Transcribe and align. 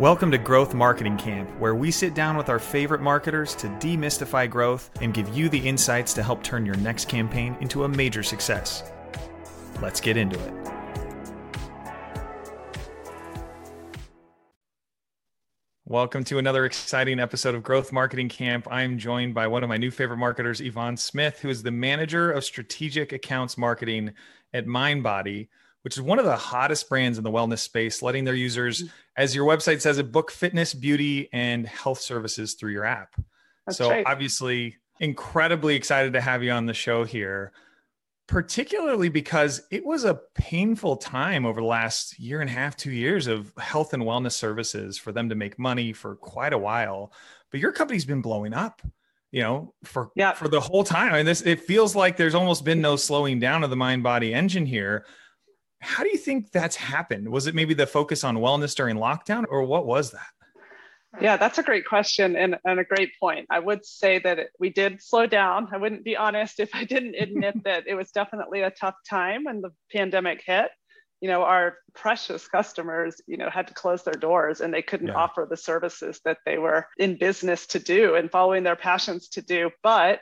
Welcome 0.00 0.32
to 0.32 0.38
Growth 0.38 0.74
Marketing 0.74 1.16
Camp, 1.16 1.48
where 1.60 1.76
we 1.76 1.92
sit 1.92 2.14
down 2.14 2.36
with 2.36 2.48
our 2.48 2.58
favorite 2.58 3.00
marketers 3.00 3.54
to 3.54 3.68
demystify 3.78 4.50
growth 4.50 4.90
and 5.00 5.14
give 5.14 5.28
you 5.36 5.48
the 5.48 5.68
insights 5.68 6.12
to 6.14 6.22
help 6.24 6.42
turn 6.42 6.66
your 6.66 6.74
next 6.78 7.08
campaign 7.08 7.56
into 7.60 7.84
a 7.84 7.88
major 7.88 8.24
success. 8.24 8.90
Let's 9.80 10.00
get 10.00 10.16
into 10.16 10.36
it. 10.36 10.52
Welcome 15.84 16.24
to 16.24 16.38
another 16.38 16.64
exciting 16.64 17.20
episode 17.20 17.54
of 17.54 17.62
Growth 17.62 17.92
Marketing 17.92 18.28
Camp. 18.28 18.66
I'm 18.72 18.98
joined 18.98 19.32
by 19.32 19.46
one 19.46 19.62
of 19.62 19.68
my 19.68 19.76
new 19.76 19.92
favorite 19.92 20.16
marketers, 20.16 20.60
Yvonne 20.60 20.96
Smith, 20.96 21.38
who 21.38 21.50
is 21.50 21.62
the 21.62 21.70
manager 21.70 22.32
of 22.32 22.42
strategic 22.42 23.12
accounts 23.12 23.56
marketing 23.56 24.12
at 24.52 24.66
MindBody 24.66 25.46
which 25.84 25.98
is 25.98 26.02
one 26.02 26.18
of 26.18 26.24
the 26.24 26.34
hottest 26.34 26.88
brands 26.88 27.18
in 27.18 27.24
the 27.24 27.30
wellness 27.30 27.58
space, 27.58 28.00
letting 28.00 28.24
their 28.24 28.34
users, 28.34 28.82
mm-hmm. 28.82 28.88
as 29.18 29.34
your 29.34 29.46
website 29.46 29.82
says, 29.82 29.98
it 29.98 30.10
book 30.10 30.30
fitness, 30.30 30.72
beauty, 30.72 31.28
and 31.30 31.66
health 31.66 32.00
services 32.00 32.54
through 32.54 32.72
your 32.72 32.86
app. 32.86 33.14
That's 33.66 33.76
so 33.76 33.90
right. 33.90 34.04
obviously, 34.06 34.78
incredibly 34.98 35.76
excited 35.76 36.14
to 36.14 36.22
have 36.22 36.42
you 36.42 36.52
on 36.52 36.64
the 36.64 36.72
show 36.72 37.04
here, 37.04 37.52
particularly 38.28 39.10
because 39.10 39.60
it 39.70 39.84
was 39.84 40.06
a 40.06 40.20
painful 40.34 40.96
time 40.96 41.44
over 41.44 41.60
the 41.60 41.66
last 41.66 42.18
year 42.18 42.40
and 42.40 42.48
a 42.48 42.52
half, 42.54 42.78
two 42.78 42.90
years 42.90 43.26
of 43.26 43.52
health 43.58 43.92
and 43.92 44.04
wellness 44.04 44.32
services 44.32 44.96
for 44.96 45.12
them 45.12 45.28
to 45.28 45.34
make 45.34 45.58
money 45.58 45.92
for 45.92 46.16
quite 46.16 46.54
a 46.54 46.58
while. 46.58 47.12
But 47.50 47.60
your 47.60 47.72
company's 47.72 48.06
been 48.06 48.22
blowing 48.22 48.54
up 48.54 48.80
you 49.32 49.40
know 49.40 49.74
for 49.82 50.10
yeah. 50.14 50.32
for 50.32 50.46
the 50.46 50.60
whole 50.60 50.84
time 50.84 51.12
I 51.12 51.18
and 51.18 51.26
mean, 51.26 51.26
this 51.26 51.42
it 51.42 51.60
feels 51.60 51.96
like 51.96 52.16
there's 52.16 52.36
almost 52.36 52.64
been 52.64 52.80
no 52.80 52.94
slowing 52.94 53.40
down 53.40 53.64
of 53.64 53.70
the 53.70 53.74
mind 53.74 54.04
body 54.04 54.32
engine 54.32 54.64
here 54.64 55.04
how 55.84 56.02
do 56.02 56.10
you 56.10 56.18
think 56.18 56.50
that's 56.50 56.76
happened? 56.76 57.28
Was 57.28 57.46
it 57.46 57.54
maybe 57.54 57.74
the 57.74 57.86
focus 57.86 58.24
on 58.24 58.36
wellness 58.36 58.74
during 58.74 58.96
lockdown, 58.96 59.44
or 59.48 59.62
what 59.64 59.86
was 59.86 60.10
that? 60.12 60.26
Yeah, 61.20 61.36
that's 61.36 61.58
a 61.58 61.62
great 61.62 61.86
question 61.86 62.36
and, 62.36 62.56
and 62.64 62.80
a 62.80 62.84
great 62.84 63.12
point. 63.20 63.46
I 63.50 63.60
would 63.60 63.84
say 63.86 64.18
that 64.20 64.38
it, 64.38 64.50
we 64.58 64.70
did 64.70 65.02
slow 65.02 65.26
down. 65.26 65.68
I 65.72 65.76
wouldn't 65.76 66.04
be 66.04 66.16
honest 66.16 66.58
if 66.60 66.74
I 66.74 66.84
didn't 66.84 67.14
admit 67.18 67.64
that 67.64 67.86
it 67.86 67.94
was 67.94 68.10
definitely 68.10 68.62
a 68.62 68.70
tough 68.70 68.96
time 69.08 69.44
when 69.44 69.60
the 69.60 69.70
pandemic 69.92 70.42
hit. 70.44 70.70
You 71.20 71.28
know, 71.28 71.42
our 71.42 71.76
precious 71.94 72.48
customers, 72.48 73.20
you 73.26 73.36
know, 73.36 73.48
had 73.48 73.68
to 73.68 73.74
close 73.74 74.02
their 74.02 74.14
doors 74.14 74.60
and 74.60 74.74
they 74.74 74.82
couldn't 74.82 75.06
yeah. 75.08 75.14
offer 75.14 75.46
the 75.48 75.56
services 75.56 76.20
that 76.24 76.38
they 76.44 76.58
were 76.58 76.86
in 76.98 77.16
business 77.16 77.66
to 77.68 77.78
do 77.78 78.16
and 78.16 78.30
following 78.30 78.64
their 78.64 78.76
passions 78.76 79.28
to 79.30 79.42
do. 79.42 79.70
But 79.82 80.20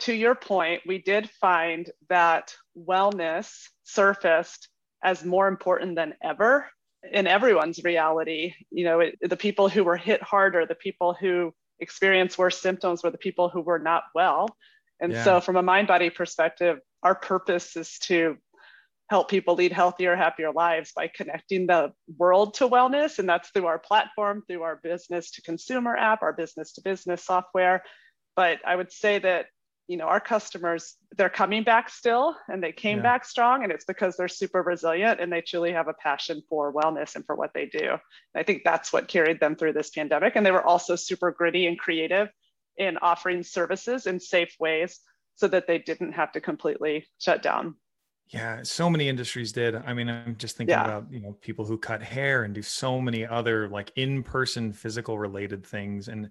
to 0.00 0.12
your 0.12 0.34
point, 0.34 0.82
we 0.86 0.98
did 0.98 1.30
find 1.40 1.90
that 2.10 2.54
wellness 2.78 3.68
surfaced 3.84 4.68
as 5.02 5.24
more 5.24 5.48
important 5.48 5.96
than 5.96 6.14
ever 6.22 6.66
in 7.12 7.26
everyone's 7.26 7.82
reality. 7.84 8.54
You 8.70 8.84
know, 8.84 9.00
it, 9.00 9.18
the 9.20 9.36
people 9.36 9.68
who 9.68 9.84
were 9.84 9.96
hit 9.96 10.22
harder, 10.22 10.66
the 10.66 10.74
people 10.74 11.14
who 11.14 11.52
experienced 11.80 12.38
worse 12.38 12.60
symptoms 12.60 13.02
were 13.02 13.10
the 13.10 13.18
people 13.18 13.48
who 13.48 13.60
were 13.60 13.78
not 13.78 14.04
well. 14.14 14.56
And 15.00 15.12
yeah. 15.12 15.24
so, 15.24 15.40
from 15.40 15.56
a 15.56 15.62
mind 15.62 15.88
body 15.88 16.10
perspective, 16.10 16.78
our 17.02 17.14
purpose 17.14 17.76
is 17.76 17.98
to 18.00 18.38
help 19.08 19.30
people 19.30 19.54
lead 19.54 19.72
healthier, 19.72 20.16
happier 20.16 20.52
lives 20.52 20.92
by 20.92 21.08
connecting 21.14 21.66
the 21.66 21.92
world 22.18 22.54
to 22.54 22.68
wellness. 22.68 23.18
And 23.18 23.28
that's 23.28 23.50
through 23.50 23.66
our 23.66 23.78
platform, 23.78 24.42
through 24.48 24.62
our 24.62 24.80
business 24.82 25.30
to 25.32 25.42
consumer 25.42 25.96
app, 25.96 26.22
our 26.22 26.32
business 26.32 26.72
to 26.72 26.82
business 26.82 27.24
software. 27.24 27.84
But 28.34 28.58
I 28.66 28.74
would 28.74 28.90
say 28.90 29.18
that 29.20 29.46
you 29.88 29.96
know 29.96 30.04
our 30.04 30.20
customers 30.20 30.96
they're 31.16 31.28
coming 31.28 31.62
back 31.62 31.88
still 31.88 32.36
and 32.48 32.62
they 32.62 32.72
came 32.72 32.98
yeah. 32.98 33.02
back 33.02 33.24
strong 33.24 33.62
and 33.62 33.72
it's 33.72 33.84
because 33.84 34.16
they're 34.16 34.28
super 34.28 34.62
resilient 34.62 35.20
and 35.20 35.32
they 35.32 35.40
truly 35.40 35.72
have 35.72 35.88
a 35.88 35.94
passion 35.94 36.42
for 36.48 36.72
wellness 36.72 37.14
and 37.14 37.24
for 37.24 37.36
what 37.36 37.52
they 37.54 37.66
do 37.66 37.90
and 37.90 38.00
i 38.36 38.42
think 38.42 38.62
that's 38.64 38.92
what 38.92 39.08
carried 39.08 39.40
them 39.40 39.54
through 39.54 39.72
this 39.72 39.90
pandemic 39.90 40.34
and 40.36 40.44
they 40.44 40.50
were 40.50 40.64
also 40.64 40.96
super 40.96 41.30
gritty 41.30 41.66
and 41.66 41.78
creative 41.78 42.28
in 42.76 42.98
offering 42.98 43.42
services 43.42 44.06
in 44.06 44.18
safe 44.20 44.54
ways 44.58 45.00
so 45.34 45.46
that 45.48 45.66
they 45.66 45.78
didn't 45.78 46.12
have 46.12 46.32
to 46.32 46.40
completely 46.40 47.06
shut 47.18 47.42
down 47.42 47.74
yeah 48.28 48.60
so 48.62 48.90
many 48.90 49.08
industries 49.08 49.52
did 49.52 49.76
i 49.76 49.94
mean 49.94 50.08
i'm 50.08 50.36
just 50.36 50.56
thinking 50.56 50.72
yeah. 50.72 50.84
about 50.84 51.06
you 51.12 51.20
know 51.20 51.32
people 51.40 51.64
who 51.64 51.78
cut 51.78 52.02
hair 52.02 52.42
and 52.42 52.54
do 52.54 52.62
so 52.62 53.00
many 53.00 53.24
other 53.24 53.68
like 53.68 53.92
in-person 53.94 54.72
physical 54.72 55.16
related 55.16 55.64
things 55.64 56.08
and 56.08 56.28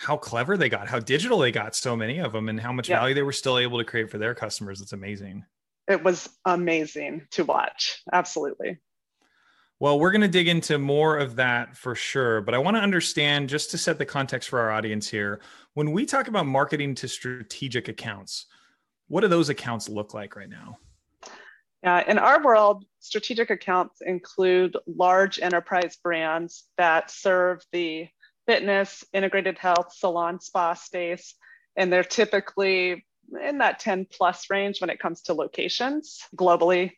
how 0.00 0.16
clever 0.16 0.56
they 0.56 0.70
got, 0.70 0.88
how 0.88 0.98
digital 0.98 1.38
they 1.38 1.52
got, 1.52 1.74
so 1.74 1.94
many 1.94 2.18
of 2.18 2.32
them, 2.32 2.48
and 2.48 2.58
how 2.58 2.72
much 2.72 2.88
value 2.88 3.14
they 3.14 3.22
were 3.22 3.32
still 3.32 3.58
able 3.58 3.76
to 3.78 3.84
create 3.84 4.10
for 4.10 4.16
their 4.16 4.34
customers. 4.34 4.80
It's 4.80 4.94
amazing. 4.94 5.44
It 5.88 6.02
was 6.02 6.28
amazing 6.46 7.26
to 7.32 7.44
watch. 7.44 8.02
Absolutely. 8.10 8.78
Well, 9.78 10.00
we're 10.00 10.10
going 10.10 10.22
to 10.22 10.28
dig 10.28 10.48
into 10.48 10.78
more 10.78 11.18
of 11.18 11.36
that 11.36 11.76
for 11.76 11.94
sure. 11.94 12.40
But 12.40 12.54
I 12.54 12.58
want 12.58 12.76
to 12.78 12.82
understand, 12.82 13.50
just 13.50 13.70
to 13.72 13.78
set 13.78 13.98
the 13.98 14.06
context 14.06 14.48
for 14.48 14.58
our 14.58 14.70
audience 14.70 15.08
here, 15.08 15.40
when 15.74 15.92
we 15.92 16.06
talk 16.06 16.28
about 16.28 16.46
marketing 16.46 16.94
to 16.96 17.08
strategic 17.08 17.88
accounts, 17.88 18.46
what 19.08 19.20
do 19.20 19.28
those 19.28 19.50
accounts 19.50 19.88
look 19.88 20.14
like 20.14 20.34
right 20.34 20.48
now? 20.48 20.78
Yeah, 21.82 22.04
in 22.06 22.18
our 22.18 22.42
world, 22.42 22.84
strategic 23.00 23.50
accounts 23.50 24.00
include 24.00 24.76
large 24.86 25.40
enterprise 25.40 25.96
brands 26.02 26.64
that 26.78 27.10
serve 27.10 27.62
the 27.72 28.08
fitness, 28.46 29.04
integrated 29.12 29.58
health, 29.58 29.92
salon, 29.94 30.40
spa 30.40 30.74
space. 30.74 31.34
And 31.76 31.92
they're 31.92 32.04
typically 32.04 33.04
in 33.42 33.58
that 33.58 33.78
10 33.78 34.06
plus 34.10 34.50
range 34.50 34.80
when 34.80 34.90
it 34.90 34.98
comes 34.98 35.22
to 35.22 35.34
locations 35.34 36.20
globally. 36.36 36.92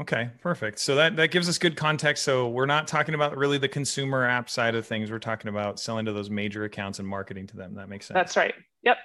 Okay, 0.00 0.30
perfect. 0.40 0.78
So 0.78 0.94
that, 0.94 1.16
that 1.16 1.32
gives 1.32 1.48
us 1.48 1.58
good 1.58 1.76
context. 1.76 2.22
So 2.22 2.48
we're 2.48 2.66
not 2.66 2.86
talking 2.86 3.14
about 3.14 3.36
really 3.36 3.58
the 3.58 3.68
consumer 3.68 4.24
app 4.24 4.48
side 4.48 4.76
of 4.76 4.86
things. 4.86 5.10
We're 5.10 5.18
talking 5.18 5.48
about 5.48 5.80
selling 5.80 6.04
to 6.06 6.12
those 6.12 6.30
major 6.30 6.64
accounts 6.64 7.00
and 7.00 7.08
marketing 7.08 7.48
to 7.48 7.56
them. 7.56 7.74
That 7.74 7.88
makes 7.88 8.06
sense. 8.06 8.14
That's 8.14 8.36
right. 8.36 8.54
Yep. 8.84 8.98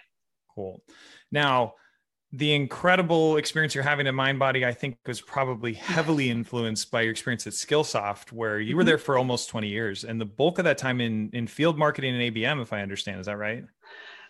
Cool. 0.54 0.84
Now, 1.32 1.74
the 2.36 2.56
incredible 2.56 3.38
experience 3.38 3.76
you're 3.76 3.84
having 3.84 4.08
at 4.08 4.14
MindBody, 4.16 4.66
I 4.66 4.74
think, 4.74 4.98
was 5.06 5.22
probably 5.22 5.74
heavily 5.74 6.32
influenced 6.32 6.90
by 6.90 7.02
your 7.02 7.12
experience 7.12 7.46
at 7.46 7.54
Skillsoft, 7.54 8.32
where 8.32 8.60
you 8.60 8.76
were 8.76 8.82
mm-hmm. 8.82 8.88
there 8.88 8.98
for 8.98 9.20
almost 9.20 9.50
20 9.50 9.68
years, 9.68 10.04
and 10.04 10.20
the 10.20 10.26
bulk 10.26 10.58
of 10.58 10.66
that 10.66 10.80
time 10.80 11.00
in 11.00 11.30
in 11.34 11.46
field 11.46 11.78
marketing 11.78 12.16
and 12.16 12.36
ABM, 12.36 12.60
if 12.60 12.74
I 12.74 12.82
understand, 12.82 13.20
is 13.20 13.28
that 13.28 13.38
right? 13.38 13.64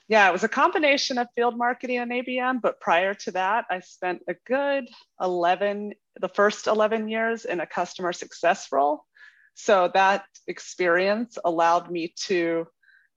Yeah, 0.09 0.28
it 0.28 0.34
was 0.34 0.44
a 0.44 0.50
combination 0.50 1.18
of 1.18 1.28
field 1.34 1.58
marketing 1.58 2.00
and 2.00 2.12
ABM, 2.12 2.62
but 2.62 2.81
prior 2.81 3.13
to 3.13 3.31
that, 3.31 3.66
I 3.69 3.80
spent 3.80 4.22
a 4.28 4.36
good 4.46 4.90
11, 5.22 5.94
the 6.19 6.28
first 6.28 6.68
11 6.68 7.08
years 7.08 7.46
in 7.46 7.62
a 7.62 7.66
customer 7.66 8.12
success 8.12 8.68
role. 8.74 9.06
So 9.53 9.90
that 9.94 10.25
experience 10.47 11.38
allowed 11.46 11.90
me 11.90 12.13
to 12.25 12.68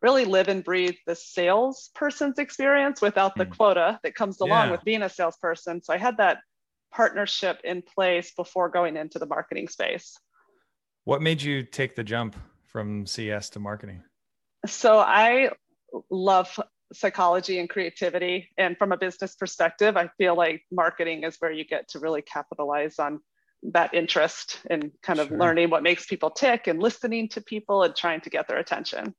really 0.02 0.24
live 0.24 0.48
and 0.48 0.62
breathe 0.62 0.96
the 1.06 1.14
salesperson's 1.14 2.38
experience 2.38 3.00
without 3.00 3.34
the 3.36 3.46
mm. 3.46 3.56
quota 3.56 3.98
that 4.02 4.14
comes 4.14 4.40
along 4.40 4.66
yeah. 4.66 4.72
with 4.72 4.84
being 4.84 5.02
a 5.02 5.08
salesperson. 5.08 5.82
So 5.82 5.92
I 5.92 5.96
had 5.96 6.18
that 6.18 6.38
partnership 6.92 7.60
in 7.64 7.82
place 7.82 8.32
before 8.36 8.68
going 8.68 8.96
into 8.96 9.18
the 9.18 9.26
marketing 9.26 9.68
space. 9.68 10.18
What 11.04 11.22
made 11.22 11.42
you 11.42 11.62
take 11.62 11.94
the 11.94 12.04
jump 12.04 12.36
from 12.66 13.06
CS 13.06 13.50
to 13.50 13.60
marketing? 13.60 14.02
So 14.66 14.98
I 14.98 15.50
love 16.10 16.58
psychology 16.92 17.58
and 17.58 17.68
creativity. 17.68 18.50
And 18.58 18.76
from 18.76 18.92
a 18.92 18.96
business 18.96 19.34
perspective, 19.34 19.96
I 19.96 20.08
feel 20.18 20.36
like 20.36 20.62
marketing 20.70 21.24
is 21.24 21.36
where 21.38 21.52
you 21.52 21.64
get 21.64 21.88
to 21.90 21.98
really 21.98 22.22
capitalize 22.22 22.98
on 22.98 23.20
that 23.62 23.94
interest 23.94 24.60
in 24.70 24.92
kind 25.02 25.18
of 25.18 25.28
sure. 25.28 25.38
learning 25.38 25.70
what 25.70 25.82
makes 25.82 26.06
people 26.06 26.30
tick 26.30 26.66
and 26.66 26.80
listening 26.80 27.28
to 27.30 27.40
people 27.40 27.82
and 27.82 27.94
trying 27.96 28.20
to 28.20 28.30
get 28.30 28.46
their 28.48 28.58
attention. 28.58 29.14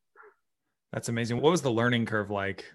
That's 0.94 1.10
amazing. 1.10 1.42
What 1.42 1.52
was 1.52 1.62
the 1.62 1.72
learning 1.72 2.06
curve 2.06 2.30
like? 2.30 2.66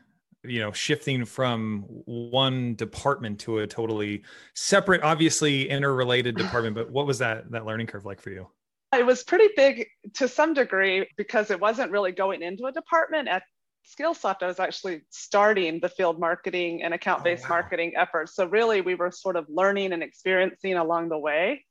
You 0.44 0.60
know, 0.60 0.72
shifting 0.72 1.24
from 1.24 1.84
one 2.04 2.74
department 2.74 3.38
to 3.40 3.58
a 3.58 3.66
totally 3.66 4.24
separate, 4.54 5.02
obviously 5.02 5.68
interrelated 5.68 6.36
department. 6.36 6.74
But 6.74 6.90
what 6.90 7.06
was 7.06 7.18
that 7.18 7.50
that 7.52 7.64
learning 7.64 7.86
curve 7.86 8.04
like 8.04 8.20
for 8.20 8.30
you? 8.30 8.48
It 8.92 9.06
was 9.06 9.22
pretty 9.22 9.48
big 9.56 9.86
to 10.14 10.28
some 10.28 10.52
degree 10.52 11.08
because 11.16 11.50
it 11.50 11.60
wasn't 11.60 11.92
really 11.92 12.12
going 12.12 12.42
into 12.42 12.66
a 12.66 12.72
department 12.72 13.28
at 13.28 13.44
Skillsoft. 13.86 14.42
I 14.42 14.46
was 14.46 14.60
actually 14.60 15.02
starting 15.10 15.80
the 15.80 15.88
field 15.88 16.20
marketing 16.20 16.82
and 16.82 16.92
account-based 16.92 17.44
oh, 17.46 17.48
wow. 17.48 17.60
marketing 17.60 17.94
efforts. 17.96 18.34
So 18.34 18.46
really, 18.46 18.80
we 18.80 18.94
were 18.94 19.10
sort 19.10 19.36
of 19.36 19.46
learning 19.48 19.92
and 19.92 20.02
experiencing 20.02 20.74
along 20.74 21.08
the 21.08 21.18
way 21.18 21.64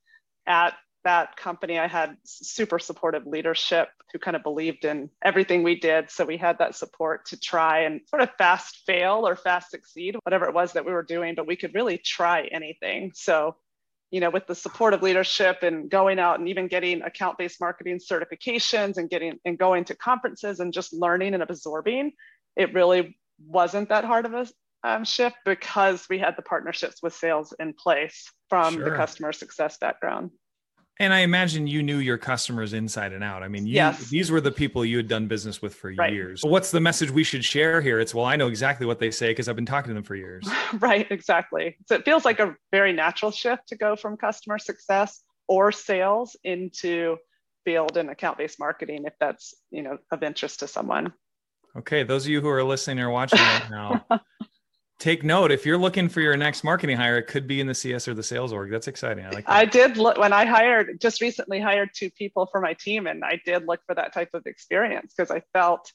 at 0.46 0.74
that 1.04 1.36
company, 1.36 1.78
I 1.78 1.86
had 1.86 2.16
super 2.24 2.78
supportive 2.78 3.26
leadership 3.26 3.88
who 4.12 4.18
kind 4.18 4.36
of 4.36 4.42
believed 4.42 4.84
in 4.84 5.10
everything 5.24 5.62
we 5.62 5.78
did. 5.78 6.10
So 6.10 6.24
we 6.24 6.36
had 6.36 6.58
that 6.58 6.74
support 6.74 7.26
to 7.26 7.40
try 7.40 7.80
and 7.80 8.00
sort 8.08 8.22
of 8.22 8.30
fast 8.36 8.82
fail 8.86 9.26
or 9.26 9.36
fast 9.36 9.70
succeed, 9.70 10.16
whatever 10.24 10.46
it 10.46 10.54
was 10.54 10.72
that 10.74 10.84
we 10.84 10.92
were 10.92 11.02
doing, 11.02 11.34
but 11.34 11.46
we 11.46 11.56
could 11.56 11.74
really 11.74 11.98
try 11.98 12.48
anything. 12.52 13.12
So, 13.14 13.56
you 14.10 14.20
know, 14.20 14.30
with 14.30 14.46
the 14.46 14.54
support 14.54 14.94
of 14.94 15.02
leadership 15.02 15.62
and 15.62 15.90
going 15.90 16.18
out 16.18 16.38
and 16.38 16.48
even 16.48 16.68
getting 16.68 17.02
account 17.02 17.38
based 17.38 17.60
marketing 17.60 17.98
certifications 17.98 18.98
and 18.98 19.08
getting 19.08 19.38
and 19.44 19.58
going 19.58 19.84
to 19.86 19.96
conferences 19.96 20.60
and 20.60 20.72
just 20.72 20.92
learning 20.92 21.34
and 21.34 21.42
absorbing, 21.42 22.12
it 22.56 22.74
really 22.74 23.18
wasn't 23.44 23.88
that 23.88 24.04
hard 24.04 24.26
of 24.26 24.34
a 24.34 24.46
um, 24.84 25.04
shift 25.04 25.36
because 25.44 26.06
we 26.10 26.18
had 26.18 26.36
the 26.36 26.42
partnerships 26.42 27.02
with 27.02 27.14
sales 27.14 27.54
in 27.58 27.72
place 27.72 28.30
from 28.48 28.74
sure. 28.74 28.90
the 28.90 28.96
customer 28.96 29.32
success 29.32 29.78
background. 29.78 30.30
And 31.02 31.12
I 31.12 31.18
imagine 31.20 31.66
you 31.66 31.82
knew 31.82 31.98
your 31.98 32.16
customers 32.16 32.74
inside 32.74 33.12
and 33.12 33.24
out. 33.24 33.42
I 33.42 33.48
mean, 33.48 33.66
you, 33.66 33.74
yes. 33.74 34.08
these 34.08 34.30
were 34.30 34.40
the 34.40 34.52
people 34.52 34.84
you 34.84 34.98
had 34.98 35.08
done 35.08 35.26
business 35.26 35.60
with 35.60 35.74
for 35.74 35.92
Right. 35.92 36.12
years. 36.12 36.42
What's 36.44 36.70
the 36.70 36.78
message 36.78 37.10
we 37.10 37.24
should 37.24 37.44
share 37.44 37.80
here? 37.80 37.98
It's, 37.98 38.14
well, 38.14 38.24
I 38.24 38.36
know 38.36 38.46
exactly 38.46 38.86
what 38.86 39.00
they 39.00 39.10
say 39.10 39.32
because 39.32 39.48
I've 39.48 39.56
been 39.56 39.66
talking 39.66 39.88
to 39.88 39.94
them 39.94 40.04
for 40.04 40.14
years. 40.14 40.48
right, 40.78 41.10
exactly. 41.10 41.76
So 41.88 41.96
it 41.96 42.04
feels 42.04 42.24
like 42.24 42.38
a 42.38 42.54
very 42.70 42.92
natural 42.92 43.32
shift 43.32 43.66
to 43.70 43.76
go 43.76 43.96
from 43.96 44.16
customer 44.16 44.60
success 44.60 45.24
or 45.48 45.72
sales 45.72 46.36
into 46.44 47.16
field 47.64 47.96
and 47.96 48.08
account-based 48.08 48.60
marketing 48.60 49.02
if 49.04 49.14
that's, 49.18 49.54
you 49.72 49.82
know, 49.82 49.98
of 50.12 50.22
interest 50.22 50.60
to 50.60 50.68
someone. 50.68 51.12
Okay, 51.74 52.04
those 52.04 52.26
of 52.26 52.30
you 52.30 52.40
who 52.40 52.48
are 52.48 52.62
listening 52.62 53.00
or 53.00 53.10
watching 53.10 53.40
right 53.40 53.70
now, 53.72 54.06
take 55.02 55.24
note. 55.24 55.50
If 55.50 55.66
you're 55.66 55.78
looking 55.78 56.08
for 56.08 56.20
your 56.20 56.36
next 56.36 56.62
marketing 56.62 56.96
hire, 56.96 57.18
it 57.18 57.26
could 57.26 57.48
be 57.48 57.60
in 57.60 57.66
the 57.66 57.74
CS 57.74 58.06
or 58.06 58.14
the 58.14 58.22
sales 58.22 58.52
org. 58.52 58.70
That's 58.70 58.86
exciting. 58.86 59.26
I 59.26 59.30
like 59.30 59.46
that. 59.46 59.52
I 59.52 59.64
did 59.64 59.96
look 59.96 60.16
when 60.16 60.32
I 60.32 60.46
hired 60.46 61.00
just 61.00 61.20
recently 61.20 61.60
hired 61.60 61.90
two 61.92 62.08
people 62.10 62.46
for 62.46 62.60
my 62.60 62.74
team 62.74 63.08
and 63.08 63.24
I 63.24 63.40
did 63.44 63.66
look 63.66 63.80
for 63.84 63.96
that 63.96 64.14
type 64.14 64.30
of 64.32 64.46
experience 64.46 65.12
because 65.16 65.32
I 65.32 65.42
felt 65.52 65.92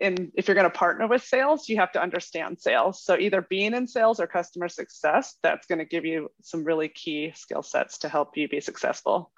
in 0.00 0.30
if 0.34 0.46
you're 0.46 0.54
going 0.54 0.70
to 0.70 0.78
partner 0.78 1.08
with 1.08 1.24
sales, 1.24 1.70
you 1.70 1.76
have 1.76 1.90
to 1.92 2.02
understand 2.02 2.60
sales. 2.60 3.02
So 3.02 3.16
either 3.18 3.46
being 3.48 3.72
in 3.72 3.88
sales 3.88 4.20
or 4.20 4.26
customer 4.26 4.68
success, 4.68 5.36
that's 5.42 5.66
going 5.66 5.78
to 5.78 5.86
give 5.86 6.04
you 6.04 6.28
some 6.42 6.64
really 6.64 6.88
key 6.88 7.32
skill 7.34 7.62
sets 7.62 7.96
to 7.98 8.10
help 8.10 8.36
you 8.36 8.46
be 8.46 8.60
successful. 8.60 9.32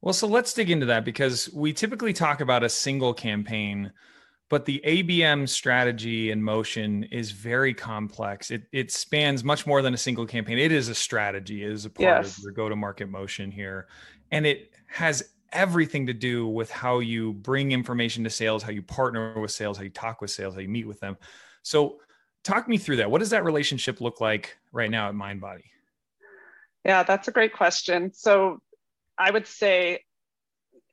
Well, 0.00 0.12
so 0.12 0.26
let's 0.26 0.52
dig 0.52 0.70
into 0.70 0.86
that 0.86 1.04
because 1.04 1.52
we 1.52 1.72
typically 1.72 2.12
talk 2.12 2.40
about 2.40 2.64
a 2.64 2.68
single 2.68 3.14
campaign, 3.14 3.92
but 4.48 4.64
the 4.64 4.82
ABM 4.84 5.48
strategy 5.48 6.30
and 6.30 6.42
motion 6.42 7.04
is 7.04 7.30
very 7.30 7.74
complex. 7.74 8.50
It, 8.50 8.62
it 8.72 8.90
spans 8.90 9.44
much 9.44 9.66
more 9.66 9.82
than 9.82 9.94
a 9.94 9.98
single 9.98 10.26
campaign. 10.26 10.58
It 10.58 10.72
is 10.72 10.88
a 10.88 10.94
strategy, 10.94 11.64
it 11.64 11.70
is 11.70 11.84
a 11.84 11.90
part 11.90 12.24
Yes. 12.24 12.38
of 12.38 12.44
your 12.44 12.52
go 12.52 12.68
to 12.68 12.76
market 12.76 13.08
motion 13.10 13.50
here. 13.50 13.88
And 14.30 14.46
it 14.46 14.72
has 14.86 15.30
everything 15.52 16.06
to 16.06 16.12
do 16.14 16.46
with 16.46 16.70
how 16.70 16.98
you 16.98 17.32
bring 17.34 17.72
information 17.72 18.24
to 18.24 18.30
sales, 18.30 18.62
how 18.62 18.70
you 18.70 18.82
partner 18.82 19.38
with 19.38 19.50
sales, 19.50 19.76
how 19.76 19.82
you 19.82 19.90
talk 19.90 20.20
with 20.20 20.30
sales, 20.30 20.54
how 20.54 20.60
you 20.60 20.68
meet 20.68 20.86
with 20.86 21.00
them. 21.00 21.16
So, 21.62 21.98
talk 22.44 22.68
me 22.68 22.78
through 22.78 22.96
that. 22.96 23.10
What 23.10 23.18
does 23.18 23.30
that 23.30 23.44
relationship 23.44 24.00
look 24.00 24.20
like 24.20 24.56
right 24.72 24.90
now 24.90 25.08
at 25.08 25.14
MindBody? 25.14 25.64
Yeah, 26.84 27.02
that's 27.02 27.28
a 27.28 27.32
great 27.32 27.52
question. 27.52 28.12
So 28.14 28.62
I 29.18 29.30
would 29.30 29.46
say 29.46 30.04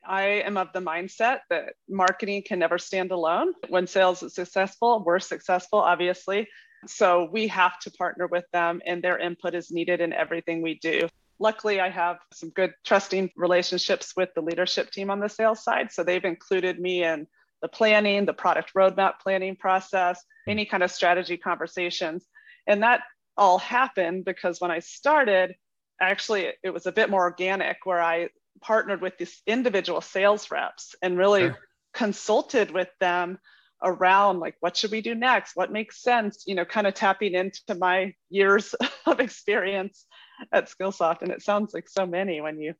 I 0.06 0.42
am 0.44 0.56
of 0.56 0.72
the 0.72 0.80
mindset 0.80 1.40
that 1.50 1.74
marketing 1.88 2.42
can 2.46 2.58
never 2.58 2.78
stand 2.78 3.10
alone. 3.10 3.52
When 3.68 3.86
sales 3.86 4.22
is 4.22 4.34
successful, 4.34 5.02
we're 5.04 5.18
successful, 5.18 5.80
obviously. 5.80 6.48
So 6.86 7.28
we 7.32 7.48
have 7.48 7.78
to 7.80 7.90
partner 7.90 8.26
with 8.26 8.44
them, 8.52 8.80
and 8.86 9.02
their 9.02 9.18
input 9.18 9.54
is 9.54 9.70
needed 9.70 10.00
in 10.00 10.12
everything 10.12 10.62
we 10.62 10.78
do. 10.78 11.08
Luckily, 11.38 11.80
I 11.80 11.90
have 11.90 12.18
some 12.32 12.50
good 12.50 12.72
trusting 12.84 13.30
relationships 13.36 14.14
with 14.16 14.30
the 14.34 14.40
leadership 14.40 14.90
team 14.90 15.10
on 15.10 15.20
the 15.20 15.28
sales 15.28 15.62
side. 15.62 15.92
So 15.92 16.02
they've 16.02 16.24
included 16.24 16.80
me 16.80 17.04
in 17.04 17.26
the 17.62 17.68
planning, 17.68 18.24
the 18.24 18.32
product 18.32 18.72
roadmap 18.74 19.14
planning 19.22 19.56
process, 19.56 20.22
hmm. 20.44 20.52
any 20.52 20.64
kind 20.64 20.82
of 20.82 20.90
strategy 20.90 21.36
conversations. 21.36 22.24
And 22.66 22.82
that 22.82 23.00
all 23.36 23.58
happened 23.58 24.24
because 24.24 24.60
when 24.60 24.70
I 24.70 24.78
started, 24.78 25.54
actually 26.00 26.52
it 26.62 26.70
was 26.70 26.86
a 26.86 26.92
bit 26.92 27.10
more 27.10 27.22
organic 27.22 27.78
where 27.84 28.02
I 28.02 28.28
partnered 28.60 29.00
with 29.02 29.16
these 29.18 29.42
individual 29.46 30.00
sales 30.00 30.50
reps 30.50 30.94
and 31.02 31.18
really 31.18 31.40
Sure. 31.48 31.58
consulted 31.94 32.70
with 32.70 32.88
them 33.00 33.38
around 33.82 34.40
like 34.40 34.56
what 34.60 34.76
should 34.76 34.90
we 34.90 35.00
do 35.02 35.14
next? 35.14 35.54
What 35.54 35.70
makes 35.72 36.02
sense? 36.02 36.44
You 36.46 36.54
know 36.54 36.64
kind 36.64 36.86
of 36.86 36.94
tapping 36.94 37.34
into 37.34 37.74
my 37.78 38.14
years 38.30 38.74
of 39.06 39.20
experience 39.20 40.06
at 40.52 40.68
skillsoft. 40.70 41.22
And 41.22 41.30
it 41.30 41.42
sounds 41.42 41.74
like 41.74 41.88
so 41.88 42.06
many 42.06 42.40
when 42.40 42.58
you 42.60 42.74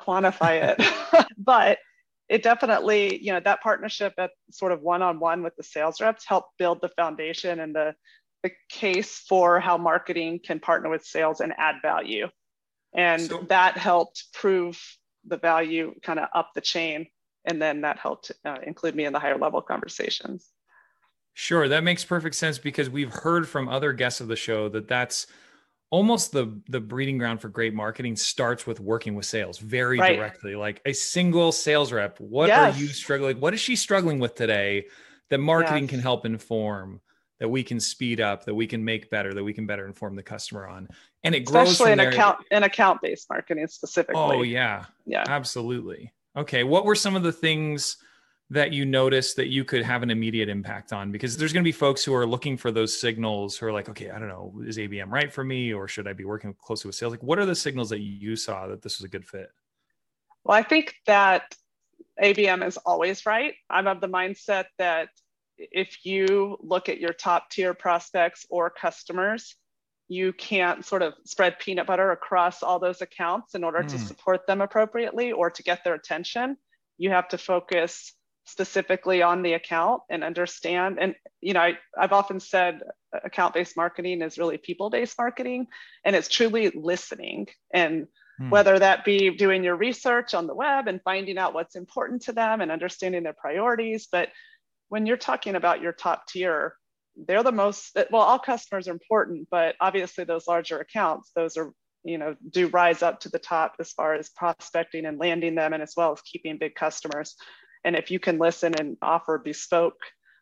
quantify 0.00 0.74
it. 0.76 1.26
But 1.38 1.78
it 2.28 2.42
definitely 2.42 3.22
you 3.22 3.32
know 3.32 3.40
that 3.40 3.62
partnership 3.62 4.12
at 4.18 4.30
sort 4.50 4.72
of 4.72 4.82
one-on-one 4.82 5.42
with 5.42 5.56
the 5.56 5.62
sales 5.62 6.00
reps 6.00 6.24
helped 6.26 6.58
build 6.58 6.80
the 6.82 6.90
foundation 6.90 7.60
and 7.60 7.74
the 7.74 7.94
the 8.42 8.50
case 8.70 9.18
for 9.28 9.58
how 9.60 9.76
marketing 9.76 10.38
can 10.44 10.60
partner 10.60 10.88
with 10.90 11.04
sales 11.04 11.40
and 11.40 11.52
add 11.58 11.76
value. 11.82 12.28
And 12.94 13.20
So- 13.22 13.42
that 13.48 13.76
helped 13.76 14.32
prove 14.32 14.80
the 15.24 15.36
value 15.38 15.94
kind 16.02 16.18
of 16.18 16.28
up 16.34 16.50
the 16.54 16.60
chain 16.60 17.06
and 17.44 17.60
then 17.60 17.80
that 17.82 17.98
helped 17.98 18.32
uh, 18.44 18.56
include 18.66 18.94
me 18.94 19.04
in 19.04 19.12
the 19.12 19.18
higher 19.18 19.38
level 19.38 19.60
conversations 19.62 20.52
Sure, 21.34 21.68
that 21.68 21.84
makes 21.84 22.04
perfect 22.04 22.34
sense 22.34 22.58
because 22.58 22.90
we've 22.90 23.12
heard 23.12 23.48
from 23.48 23.68
other 23.68 23.92
guests 23.92 24.20
of 24.20 24.26
the 24.28 24.34
show 24.36 24.68
that 24.70 24.88
that's 24.88 25.26
almost 25.90 26.32
the 26.32 26.60
the 26.68 26.80
breeding 26.80 27.16
ground 27.16 27.40
for 27.40 27.48
great 27.48 27.72
marketing 27.74 28.16
starts 28.16 28.66
with 28.66 28.80
working 28.80 29.14
with 29.14 29.24
sales 29.24 29.58
very 29.58 30.00
Right. 30.00 30.16
directly. 30.16 30.54
Like 30.56 30.82
a 30.84 30.92
single 30.92 31.52
sales 31.52 31.92
rep, 31.92 32.18
what 32.20 32.48
Yes. 32.48 32.56
are 32.56 32.66
you 32.80 32.88
struggling? 32.88 33.40
What 33.40 33.54
is 33.54 33.60
she 33.60 33.76
struggling 33.76 34.18
with 34.18 34.34
today 34.34 34.86
that 35.30 35.38
marketing 35.38 35.84
Yes. 35.84 35.90
can 35.90 36.00
help 36.00 36.26
inform? 36.26 37.00
That 37.40 37.48
we 37.48 37.62
can 37.62 37.78
speed 37.78 38.20
up, 38.20 38.44
that 38.46 38.54
we 38.54 38.66
can 38.66 38.84
make 38.84 39.10
better, 39.10 39.32
that 39.32 39.44
we 39.44 39.52
can 39.52 39.64
better 39.64 39.86
inform 39.86 40.16
the 40.16 40.24
customer 40.24 40.66
on, 40.66 40.88
and 41.22 41.34
it 41.34 41.44
grows 41.44 41.70
especially 41.70 41.92
in 41.92 41.98
there. 41.98 42.08
account 42.08 42.38
in 42.50 42.64
account 42.64 43.00
based 43.00 43.30
marketing 43.30 43.66
specifically 43.68 44.20
Oh 44.20 44.42
yeah, 44.42 44.86
yeah 45.06 45.24
absolutely. 45.28 46.12
Okay, 46.36 46.64
what 46.64 46.84
were 46.84 46.94
some 46.96 47.14
of 47.14 47.22
the 47.22 47.32
things 47.32 47.98
that 48.50 48.72
you 48.72 48.84
noticed 48.84 49.36
that 49.36 49.48
you 49.48 49.64
could 49.64 49.82
have 49.82 50.02
an 50.02 50.10
immediate 50.10 50.48
impact 50.48 50.92
on? 50.92 51.12
Because 51.12 51.36
there's 51.36 51.52
going 51.52 51.62
to 51.62 51.68
be 51.68 51.72
folks 51.72 52.02
who 52.02 52.14
are 52.14 52.26
looking 52.26 52.56
for 52.56 52.70
those 52.70 52.98
signals 52.98 53.56
who 53.56 53.66
are 53.66 53.72
like, 53.72 53.88
okay, 53.88 54.10
I 54.10 54.18
don't 54.18 54.28
know, 54.28 54.54
is 54.64 54.78
ABM 54.78 55.10
right 55.10 55.32
for 55.32 55.44
me, 55.44 55.72
or 55.72 55.86
should 55.86 56.08
I 56.08 56.14
be 56.14 56.24
working 56.24 56.54
closely 56.54 56.88
with 56.88 56.94
sales? 56.94 57.12
Like, 57.12 57.22
what 57.22 57.38
are 57.38 57.46
the 57.46 57.54
signals 57.54 57.90
that 57.90 58.00
you 58.00 58.36
saw 58.36 58.66
that 58.68 58.82
this 58.82 58.98
was 58.98 59.04
a 59.04 59.08
good 59.08 59.26
fit? 59.26 59.50
Well, 60.44 60.56
I 60.56 60.62
think 60.62 60.94
that 61.06 61.54
ABM 62.22 62.66
is 62.66 62.78
always 62.78 63.26
right. 63.26 63.54
I'm 63.68 63.86
of 63.86 64.00
the 64.00 64.08
mindset 64.08 64.66
that 64.78 65.10
if 65.58 66.04
you 66.04 66.56
look 66.60 66.88
at 66.88 67.00
your 67.00 67.12
top 67.12 67.50
tier 67.50 67.74
prospects 67.74 68.46
or 68.50 68.70
customers, 68.70 69.56
you 70.08 70.32
can't 70.32 70.84
sort 70.84 71.02
of 71.02 71.14
spread 71.24 71.58
peanut 71.58 71.86
butter 71.86 72.10
across 72.12 72.62
all 72.62 72.78
those 72.78 73.02
accounts 73.02 73.54
in 73.54 73.62
order 73.64 73.82
to 73.82 73.96
Hmm. 73.96 73.96
support 73.98 74.46
them 74.46 74.60
appropriately 74.60 75.32
or 75.32 75.50
to 75.50 75.62
get 75.62 75.84
their 75.84 75.94
attention. 75.94 76.56
You 76.96 77.10
have 77.10 77.28
to 77.28 77.38
focus 77.38 78.14
specifically 78.44 79.20
on 79.20 79.42
the 79.42 79.52
account 79.52 80.02
and 80.08 80.24
understand. 80.24 80.98
And, 80.98 81.14
you 81.42 81.52
know, 81.52 81.60
I, 81.60 81.78
I've 81.98 82.12
often 82.12 82.40
said 82.40 82.80
account 83.12 83.52
based 83.52 83.76
marketing 83.76 84.22
is 84.22 84.38
really 84.38 84.56
people 84.56 84.88
based 84.88 85.18
marketing, 85.18 85.66
and 86.04 86.16
it's 86.16 86.28
truly 86.28 86.70
listening 86.70 87.48
and 87.74 88.06
Hmm. 88.38 88.50
whether 88.50 88.78
that 88.78 89.04
be 89.04 89.36
doing 89.36 89.62
your 89.62 89.76
research 89.76 90.32
on 90.32 90.46
the 90.46 90.54
web 90.54 90.88
and 90.88 91.02
finding 91.02 91.36
out 91.36 91.52
what's 91.52 91.76
important 91.76 92.22
to 92.22 92.32
them 92.32 92.62
and 92.62 92.72
understanding 92.72 93.24
their 93.24 93.34
priorities. 93.34 94.08
But 94.10 94.30
when 94.88 95.06
you're 95.06 95.16
talking 95.16 95.54
about 95.54 95.82
your 95.82 95.92
top 95.92 96.26
tier, 96.26 96.74
they're 97.16 97.42
the 97.42 97.52
most 97.52 97.96
well, 98.10 98.22
all 98.22 98.38
customers 98.38 98.88
are 98.88 98.92
important, 98.92 99.48
but 99.50 99.74
obviously 99.80 100.24
those 100.24 100.46
larger 100.46 100.78
accounts, 100.78 101.30
those 101.34 101.56
are, 101.56 101.72
you 102.04 102.18
know, 102.18 102.36
do 102.50 102.68
rise 102.68 103.02
up 103.02 103.20
to 103.20 103.28
the 103.28 103.38
top 103.38 103.74
as 103.80 103.92
far 103.92 104.14
as 104.14 104.30
prospecting 104.30 105.04
and 105.04 105.18
landing 105.18 105.54
them 105.54 105.72
and 105.72 105.82
as 105.82 105.94
well 105.96 106.12
as 106.12 106.20
keeping 106.22 106.58
big 106.58 106.74
customers. 106.74 107.34
And 107.84 107.96
if 107.96 108.10
you 108.10 108.18
can 108.18 108.38
listen 108.38 108.74
and 108.78 108.96
offer 109.02 109.38
bespoke 109.38 109.98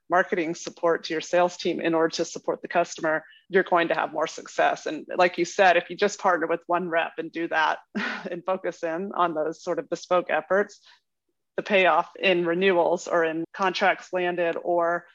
marketing 0.08 0.54
support 0.54 1.04
to 1.04 1.14
your 1.14 1.20
sales 1.20 1.56
team 1.56 1.80
in 1.80 1.94
order 1.94 2.14
to 2.14 2.24
support 2.24 2.62
the 2.62 2.68
customer, 2.68 3.24
you're 3.48 3.64
going 3.64 3.88
to 3.88 3.94
have 3.94 4.12
more 4.12 4.26
success. 4.26 4.86
And 4.86 5.06
like 5.16 5.38
you 5.38 5.44
said, 5.44 5.76
if 5.76 5.90
you 5.90 5.96
just 5.96 6.20
partner 6.20 6.46
with 6.46 6.60
one 6.66 6.88
rep 6.88 7.12
and 7.18 7.32
do 7.32 7.48
that 7.48 7.78
and 8.30 8.44
focus 8.44 8.82
in 8.82 9.10
on 9.16 9.34
those 9.34 9.62
sort 9.62 9.78
of 9.78 9.90
bespoke 9.90 10.26
efforts, 10.30 10.80
the 11.56 11.62
payoff 11.62 12.08
in 12.18 12.44
renewals 12.46 13.08
or 13.08 13.24
in 13.24 13.44
contracts 13.54 14.12
landed 14.12 14.56
or 14.62 15.06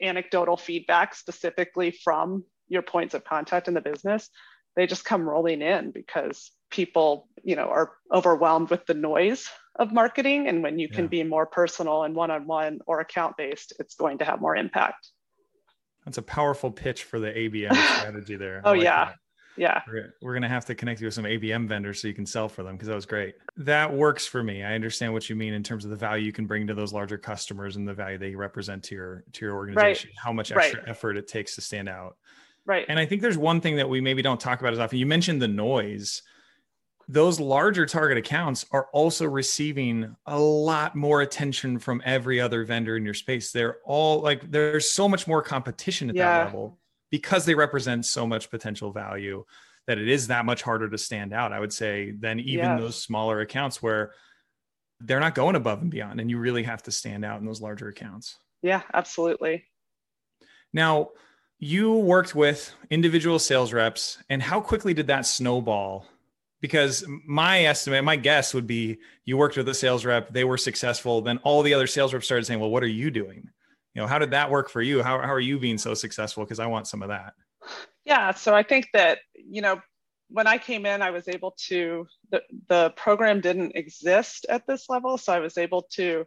anecdotal 0.00 0.56
feedback 0.56 1.14
specifically 1.14 1.90
from 1.90 2.44
your 2.68 2.82
points 2.82 3.14
of 3.14 3.24
contact 3.24 3.68
in 3.68 3.74
the 3.74 3.80
business, 3.80 4.30
they 4.76 4.86
just 4.86 5.04
come 5.04 5.28
rolling 5.28 5.62
in 5.62 5.90
because 5.90 6.52
people, 6.70 7.28
you 7.42 7.56
know, 7.56 7.68
are 7.68 7.92
overwhelmed 8.12 8.70
with 8.70 8.86
the 8.86 8.94
noise 8.94 9.48
of 9.76 9.92
marketing. 9.92 10.46
And 10.46 10.62
when 10.62 10.78
you 10.78 10.88
can 10.88 11.08
be 11.08 11.22
more 11.24 11.46
personal 11.46 12.04
and 12.04 12.14
one-on-one 12.14 12.80
or 12.86 13.00
account-based, 13.00 13.74
it's 13.78 13.94
going 13.94 14.18
to 14.18 14.24
have 14.24 14.40
more 14.40 14.56
impact. 14.56 15.08
That's 16.04 16.18
a 16.18 16.22
powerful 16.22 16.70
pitch 16.70 17.04
for 17.04 17.18
the 17.18 17.28
ABM 17.28 17.74
strategy 17.98 18.36
there. 18.36 18.62
Oh, 18.64 18.72
like 18.72 18.82
yeah. 18.82 19.04
that. 19.06 19.14
Yeah. 19.60 19.82
We're, 19.86 20.14
we're 20.22 20.32
going 20.32 20.42
to 20.42 20.48
have 20.48 20.64
to 20.64 20.74
connect 20.74 21.02
you 21.02 21.06
with 21.06 21.12
some 21.14 21.24
ABM 21.24 21.68
vendors 21.68 22.00
so 22.00 22.08
you 22.08 22.14
can 22.14 22.24
sell 22.24 22.48
for 22.48 22.62
them 22.62 22.76
because 22.76 22.88
that 22.88 22.94
was 22.94 23.04
great. 23.04 23.34
That 23.58 23.92
works 23.92 24.26
for 24.26 24.42
me. 24.42 24.64
I 24.64 24.74
understand 24.74 25.12
what 25.12 25.28
you 25.28 25.36
mean 25.36 25.52
in 25.52 25.62
terms 25.62 25.84
of 25.84 25.90
the 25.90 25.96
value 25.96 26.24
you 26.24 26.32
can 26.32 26.46
bring 26.46 26.66
to 26.68 26.74
those 26.74 26.94
larger 26.94 27.18
customers 27.18 27.76
and 27.76 27.86
the 27.86 27.92
value 27.92 28.16
they 28.16 28.34
represent 28.34 28.82
to 28.84 28.94
your 28.94 29.24
to 29.32 29.44
your 29.44 29.54
organization. 29.54 30.08
right. 30.08 30.18
How 30.24 30.32
much 30.32 30.50
Right. 30.50 30.64
extra 30.74 30.88
effort 30.88 31.18
it 31.18 31.28
takes 31.28 31.54
to 31.56 31.60
stand 31.60 31.90
out. 31.90 32.16
Right. 32.64 32.86
And 32.88 32.98
I 32.98 33.04
think 33.04 33.20
there's 33.20 33.36
one 33.36 33.60
thing 33.60 33.76
that 33.76 33.88
we 33.88 34.00
maybe 34.00 34.22
don't 34.22 34.40
talk 34.40 34.60
about 34.60 34.72
as 34.72 34.78
often. 34.78 34.98
You 34.98 35.04
mentioned 35.06 35.42
the 35.42 35.48
noise. 35.48 36.22
Those 37.06 37.38
larger 37.38 37.84
target 37.84 38.16
accounts 38.16 38.64
are 38.70 38.86
also 38.94 39.26
receiving 39.26 40.16
a 40.26 40.38
lot 40.38 40.96
more 40.96 41.20
attention 41.20 41.78
from 41.78 42.00
every 42.06 42.40
other 42.40 42.64
vendor 42.64 42.96
in 42.96 43.04
your 43.04 43.14
space. 43.14 43.52
They're 43.52 43.76
all 43.84 44.20
like, 44.22 44.50
there's 44.50 44.90
so 44.90 45.06
much 45.06 45.26
more 45.26 45.42
competition 45.42 46.08
at 46.08 46.16
Yeah. 46.16 46.38
that 46.38 46.44
level 46.46 46.78
because 47.10 47.44
they 47.44 47.54
represent 47.54 48.06
so 48.06 48.26
much 48.26 48.50
potential 48.50 48.92
value 48.92 49.44
that 49.86 49.98
it 49.98 50.08
is 50.08 50.28
that 50.28 50.44
much 50.44 50.62
harder 50.62 50.88
to 50.88 50.98
stand 50.98 51.32
out, 51.32 51.52
I 51.52 51.60
would 51.60 51.72
say, 51.72 52.12
than 52.12 52.38
even 52.40 52.76
those 52.76 53.02
smaller 53.02 53.40
accounts 53.40 53.82
where 53.82 54.12
they're 55.00 55.20
not 55.20 55.34
going 55.34 55.56
above 55.56 55.80
and 55.80 55.90
beyond. 55.90 56.20
And 56.20 56.30
you 56.30 56.38
really 56.38 56.62
have 56.62 56.82
to 56.84 56.92
stand 56.92 57.24
out 57.24 57.40
in 57.40 57.46
those 57.46 57.60
larger 57.60 57.88
accounts. 57.88 58.36
Yeah, 58.62 58.82
absolutely. 58.92 59.64
Now, 60.72 61.10
you 61.58 61.92
worked 61.94 62.34
with 62.34 62.72
individual 62.90 63.38
sales 63.38 63.72
reps, 63.72 64.18
and 64.28 64.42
how 64.42 64.60
quickly 64.60 64.94
did 64.94 65.08
that 65.08 65.26
snowball? 65.26 66.06
Because 66.60 67.04
my 67.26 67.64
estimate, 67.64 68.04
my 68.04 68.16
guess 68.16 68.54
would 68.54 68.66
be 68.66 68.98
you 69.24 69.36
worked 69.36 69.56
with 69.56 69.68
a 69.68 69.74
sales 69.74 70.04
rep, 70.04 70.32
they 70.32 70.44
were 70.44 70.58
successful, 70.58 71.22
then 71.22 71.38
all 71.38 71.62
the 71.62 71.74
other 71.74 71.86
sales 71.86 72.12
reps 72.12 72.26
started 72.26 72.44
saying, 72.44 72.60
Well, 72.60 72.70
what 72.70 72.82
are 72.82 72.88
you 72.88 73.10
doing? 73.10 73.50
You 73.94 74.02
know, 74.02 74.08
how 74.08 74.18
did 74.18 74.30
that 74.30 74.50
work 74.50 74.70
for 74.70 74.80
you? 74.80 75.02
How, 75.02 75.18
how 75.18 75.32
are 75.32 75.40
you 75.40 75.58
being 75.58 75.78
so 75.78 75.94
successful? 75.94 76.44
Because 76.44 76.60
I 76.60 76.66
want 76.66 76.86
some 76.86 77.02
of 77.02 77.08
that. 77.08 77.34
Yeah, 78.04 78.32
so 78.34 78.54
I 78.54 78.62
think 78.62 78.88
that, 78.92 79.18
you 79.34 79.62
know, 79.62 79.80
when 80.28 80.46
I 80.46 80.58
came 80.58 80.86
in, 80.86 81.02
I 81.02 81.10
was 81.10 81.26
able 81.26 81.56
to, 81.68 82.06
the, 82.30 82.42
the 82.68 82.90
program 82.96 83.40
didn't 83.40 83.72
exist 83.74 84.46
at 84.48 84.66
this 84.66 84.88
level. 84.88 85.18
So 85.18 85.32
I 85.32 85.40
was 85.40 85.58
able 85.58 85.82
to 85.94 86.24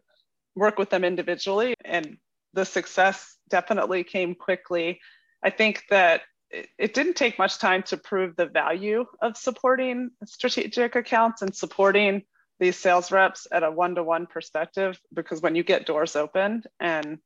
work 0.55 0.77
with 0.77 0.89
them 0.89 1.03
individually, 1.03 1.73
and 1.85 2.17
the 2.53 2.65
success 2.65 3.37
definitely 3.49 4.03
came 4.03 4.35
quickly. 4.35 4.99
I 5.41 5.49
think 5.49 5.83
that 5.89 6.21
it, 6.49 6.67
it 6.77 6.93
didn't 6.93 7.15
take 7.15 7.39
much 7.39 7.57
time 7.57 7.81
to 7.83 7.97
prove 7.97 8.35
the 8.35 8.45
value 8.45 9.05
of 9.21 9.37
supporting 9.37 10.11
strategic 10.25 10.95
accounts 10.95 11.41
and 11.41 11.55
supporting 11.55 12.23
these 12.59 12.77
sales 12.77 13.11
reps 13.11 13.47
at 13.51 13.63
a 13.63 13.71
one 13.71 13.95
to 13.95 14.03
one 14.03 14.27
perspective 14.27 14.99
because 15.13 15.41
when 15.41 15.55
you 15.55 15.63
get 15.63 15.85
doors 15.85 16.15
opened 16.15 16.67
and 16.79 17.17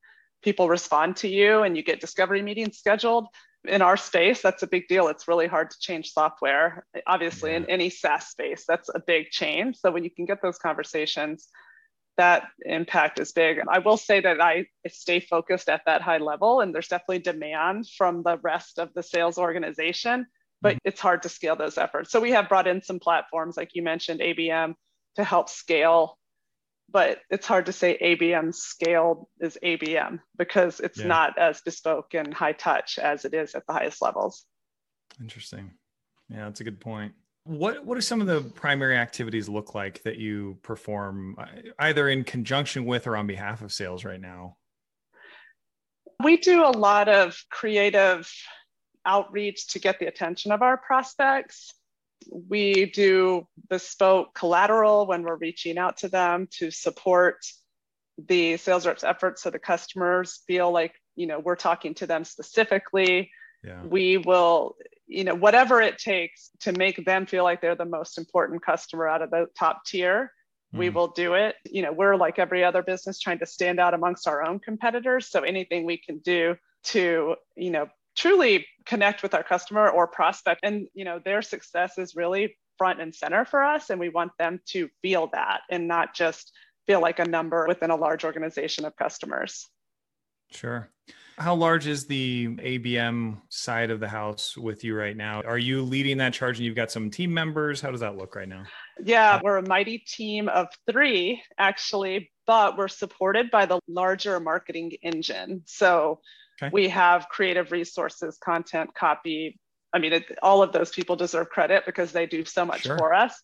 people 0.42 0.68
respond 0.68 1.16
to 1.16 1.28
you 1.28 1.62
and 1.62 1.76
you 1.76 1.82
get 1.82 2.00
discovery 2.00 2.42
meetings 2.42 2.78
scheduled, 2.78 3.26
in 3.64 3.82
our 3.82 3.96
space, 3.96 4.40
that's 4.40 4.62
a 4.62 4.66
big 4.66 4.88
deal. 4.88 5.08
It's 5.08 5.28
really 5.28 5.46
hard 5.46 5.70
to 5.70 5.78
change 5.80 6.12
software. 6.12 6.86
Obviously, 7.06 7.50
yeah. 7.50 7.58
in 7.58 7.70
any 7.70 7.90
SaaS 7.90 8.28
space, 8.28 8.64
that's 8.66 8.88
a 8.88 9.00
big 9.04 9.30
change. 9.30 9.76
So 9.78 9.90
when 9.90 10.04
you 10.04 10.10
can 10.10 10.26
get 10.26 10.40
those 10.42 10.58
conversations, 10.58 11.48
that 12.16 12.48
impact 12.64 13.20
is 13.20 13.32
big. 13.32 13.58
And 13.58 13.68
I 13.70 13.78
will 13.78 13.96
say 13.96 14.20
that 14.20 14.40
I 14.40 14.66
stay 14.88 15.20
focused 15.20 15.68
at 15.68 15.82
that 15.86 16.02
high 16.02 16.18
level, 16.18 16.60
and 16.60 16.74
there's 16.74 16.88
definitely 16.88 17.20
demand 17.20 17.88
from 17.96 18.22
the 18.22 18.38
rest 18.38 18.78
of 18.78 18.92
the 18.94 19.02
sales 19.02 19.38
organization, 19.38 20.26
but 20.60 20.74
mm-hmm. 20.76 20.88
it's 20.88 21.00
hard 21.00 21.22
to 21.22 21.28
scale 21.28 21.56
those 21.56 21.78
efforts. 21.78 22.10
So 22.10 22.20
we 22.20 22.32
have 22.32 22.48
brought 22.48 22.66
in 22.66 22.82
some 22.82 22.98
platforms, 23.00 23.56
like 23.56 23.70
you 23.74 23.82
mentioned, 23.82 24.20
ABM, 24.20 24.74
to 25.16 25.24
help 25.24 25.48
scale 25.48 26.18
but 26.90 27.18
it's 27.30 27.46
hard 27.46 27.66
to 27.66 27.72
say 27.72 27.98
ABM 28.00 28.54
scaled 28.54 29.26
is 29.40 29.58
ABM 29.62 30.20
because 30.36 30.80
it's 30.80 30.98
yeah. 30.98 31.06
not 31.06 31.38
as 31.38 31.60
bespoke 31.60 32.14
and 32.14 32.32
high 32.32 32.52
touch 32.52 32.98
as 32.98 33.24
it 33.24 33.34
is 33.34 33.54
at 33.54 33.66
the 33.66 33.72
highest 33.72 34.00
levels. 34.00 34.44
Interesting. 35.20 35.72
Yeah, 36.30 36.44
that's 36.44 36.60
a 36.60 36.64
good 36.64 36.80
point. 36.80 37.12
What 37.44 37.84
what 37.84 37.94
do 37.94 38.00
some 38.00 38.20
of 38.20 38.26
the 38.26 38.42
primary 38.42 38.96
activities 38.96 39.48
look 39.48 39.74
like 39.74 40.02
that 40.02 40.16
you 40.16 40.58
perform 40.62 41.36
uh, 41.38 41.46
either 41.78 42.08
in 42.08 42.24
conjunction 42.24 42.84
with 42.84 43.06
or 43.06 43.16
on 43.16 43.26
behalf 43.26 43.62
of 43.62 43.72
sales 43.72 44.04
right 44.04 44.20
now? 44.20 44.56
We 46.22 46.36
do 46.36 46.64
a 46.64 46.70
lot 46.70 47.08
of 47.08 47.42
creative 47.50 48.30
outreach 49.06 49.68
to 49.68 49.78
get 49.78 49.98
the 49.98 50.06
attention 50.06 50.52
of 50.52 50.62
our 50.62 50.76
prospects 50.76 51.72
we 52.30 52.86
do 52.86 53.46
bespoke 53.68 54.34
collateral 54.34 55.06
when 55.06 55.22
we're 55.22 55.36
reaching 55.36 55.78
out 55.78 55.98
to 55.98 56.08
them 56.08 56.48
to 56.50 56.70
support 56.70 57.38
the 58.26 58.56
sales 58.56 58.86
reps 58.86 59.04
efforts 59.04 59.42
so 59.42 59.50
the 59.50 59.58
customers 59.58 60.42
feel 60.46 60.70
like 60.72 60.92
you 61.14 61.26
know 61.26 61.38
we're 61.38 61.56
talking 61.56 61.94
to 61.94 62.06
them 62.06 62.24
specifically 62.24 63.30
yeah. 63.62 63.82
we 63.84 64.16
will 64.16 64.74
you 65.06 65.24
know 65.24 65.34
whatever 65.34 65.80
it 65.80 65.98
takes 65.98 66.50
to 66.60 66.72
make 66.72 67.04
them 67.04 67.26
feel 67.26 67.44
like 67.44 67.60
they're 67.60 67.76
the 67.76 67.84
most 67.84 68.18
important 68.18 68.64
customer 68.64 69.06
out 69.06 69.22
of 69.22 69.30
the 69.30 69.46
top 69.56 69.84
tier 69.86 70.32
mm. 70.74 70.78
we 70.78 70.90
will 70.90 71.08
do 71.08 71.34
it 71.34 71.54
you 71.64 71.82
know 71.82 71.92
we're 71.92 72.16
like 72.16 72.38
every 72.38 72.64
other 72.64 72.82
business 72.82 73.20
trying 73.20 73.38
to 73.38 73.46
stand 73.46 73.78
out 73.78 73.94
amongst 73.94 74.26
our 74.26 74.44
own 74.44 74.58
competitors 74.58 75.30
so 75.30 75.42
anything 75.42 75.84
we 75.84 75.96
can 75.96 76.18
do 76.18 76.56
to 76.82 77.36
you 77.56 77.70
know 77.70 77.86
truly 78.18 78.66
connect 78.84 79.22
with 79.22 79.32
our 79.32 79.44
customer 79.44 79.88
or 79.88 80.08
prospect. 80.08 80.60
And 80.64 80.88
you 80.92 81.04
know 81.04 81.20
their 81.24 81.40
success 81.40 81.96
is 81.98 82.16
really 82.16 82.56
front 82.76 83.00
and 83.00 83.14
center 83.14 83.44
for 83.44 83.62
us 83.62 83.90
and 83.90 83.98
we 83.98 84.08
want 84.08 84.30
them 84.38 84.60
to 84.64 84.88
feel 85.02 85.28
that 85.32 85.60
and 85.68 85.88
not 85.88 86.14
just 86.14 86.52
feel 86.86 87.00
like 87.00 87.18
a 87.18 87.24
number 87.24 87.66
within 87.66 87.90
a 87.90 87.96
large 87.96 88.24
organization 88.24 88.84
of 88.84 88.94
customers. 88.96 89.66
Sure. 90.50 90.88
How 91.36 91.54
large 91.54 91.86
is 91.86 92.06
the 92.06 92.46
abm 92.46 93.42
side 93.48 93.90
of 93.90 94.00
the 94.00 94.08
house 94.08 94.56
with 94.56 94.82
you 94.84 94.96
right 94.96 95.16
now? 95.16 95.42
Are 95.42 95.58
you 95.58 95.82
leading 95.82 96.18
that 96.18 96.32
charge 96.32 96.58
and 96.58 96.66
you've 96.66 96.76
got 96.76 96.90
some 96.90 97.10
team 97.10 97.32
members? 97.32 97.80
How 97.80 97.90
does 97.90 98.00
that 98.00 98.16
look 98.16 98.34
right 98.34 98.48
now? 98.48 98.64
Yeah 99.02 99.40
we're 99.42 99.58
a 99.58 99.68
mighty 99.68 99.98
team 99.98 100.48
of 100.48 100.68
three 100.90 101.42
actually 101.58 102.30
but 102.46 102.78
we're 102.78 102.88
supported 102.88 103.50
by 103.50 103.66
the 103.66 103.80
larger 103.88 104.40
marketing 104.40 104.92
engine. 105.02 105.62
So 105.66 106.20
Okay. 106.60 106.70
We 106.72 106.88
have 106.88 107.28
creative 107.28 107.72
resources, 107.72 108.38
content, 108.38 108.94
copy. 108.94 109.58
I 109.92 109.98
mean, 109.98 110.12
it, 110.12 110.24
all 110.42 110.62
of 110.62 110.72
those 110.72 110.90
people 110.90 111.16
deserve 111.16 111.48
credit 111.50 111.84
because 111.86 112.12
they 112.12 112.26
do 112.26 112.44
so 112.44 112.64
much 112.64 112.82
sure. 112.82 112.98
for 112.98 113.14
us. 113.14 113.40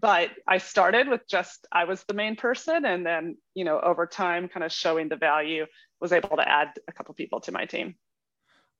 But 0.00 0.30
I 0.48 0.58
started 0.58 1.08
with 1.08 1.22
just, 1.28 1.66
I 1.70 1.84
was 1.84 2.02
the 2.04 2.14
main 2.14 2.36
person. 2.36 2.84
And 2.84 3.04
then, 3.04 3.36
you 3.54 3.64
know, 3.64 3.78
over 3.80 4.06
time, 4.06 4.48
kind 4.48 4.64
of 4.64 4.72
showing 4.72 5.08
the 5.08 5.16
value, 5.16 5.66
was 6.00 6.12
able 6.12 6.36
to 6.36 6.48
add 6.48 6.68
a 6.88 6.92
couple 6.92 7.14
people 7.14 7.40
to 7.40 7.52
my 7.52 7.66
team. 7.66 7.96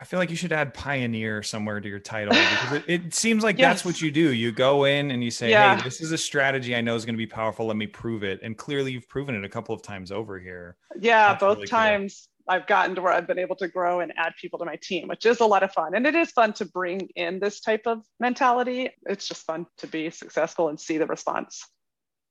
I 0.02 0.04
feel 0.04 0.18
like 0.18 0.30
you 0.30 0.36
should 0.36 0.50
add 0.50 0.74
pioneer 0.74 1.44
somewhere 1.44 1.80
to 1.80 1.88
your 1.88 2.00
title 2.00 2.34
because 2.34 2.72
it, 2.72 2.84
it 2.88 3.14
seems 3.14 3.44
like 3.44 3.56
yes. 3.56 3.68
that's 3.70 3.84
what 3.84 4.02
you 4.02 4.10
do. 4.10 4.32
You 4.32 4.50
go 4.50 4.82
in 4.82 5.12
and 5.12 5.22
you 5.22 5.30
say, 5.30 5.50
yeah. 5.50 5.76
"Hey, 5.76 5.84
this 5.84 6.00
is 6.00 6.10
a 6.10 6.18
strategy 6.18 6.74
I 6.74 6.80
know 6.80 6.96
is 6.96 7.04
going 7.04 7.14
to 7.14 7.18
be 7.18 7.26
powerful. 7.28 7.66
Let 7.66 7.76
me 7.76 7.86
prove 7.86 8.24
it." 8.24 8.40
And 8.42 8.58
clearly, 8.58 8.90
you've 8.90 9.08
proven 9.08 9.36
it 9.36 9.44
a 9.44 9.48
couple 9.48 9.72
of 9.76 9.80
times 9.80 10.10
over 10.10 10.40
here. 10.40 10.76
Yeah, 10.98 11.28
that's 11.28 11.40
both 11.40 11.58
really 11.58 11.68
times. 11.68 12.28
I've 12.48 12.66
gotten 12.66 12.94
to 12.96 13.02
where 13.02 13.12
I've 13.12 13.26
been 13.26 13.38
able 13.38 13.56
to 13.56 13.68
grow 13.68 14.00
and 14.00 14.12
add 14.16 14.34
people 14.40 14.58
to 14.58 14.64
my 14.64 14.76
team, 14.76 15.08
which 15.08 15.26
is 15.26 15.40
a 15.40 15.46
lot 15.46 15.62
of 15.62 15.72
fun. 15.72 15.94
And 15.94 16.06
it 16.06 16.14
is 16.14 16.30
fun 16.30 16.52
to 16.54 16.64
bring 16.64 17.08
in 17.16 17.38
this 17.38 17.60
type 17.60 17.86
of 17.86 18.04
mentality. 18.20 18.90
It's 19.06 19.28
just 19.28 19.44
fun 19.44 19.66
to 19.78 19.86
be 19.86 20.10
successful 20.10 20.68
and 20.68 20.78
see 20.78 20.98
the 20.98 21.06
response. 21.06 21.64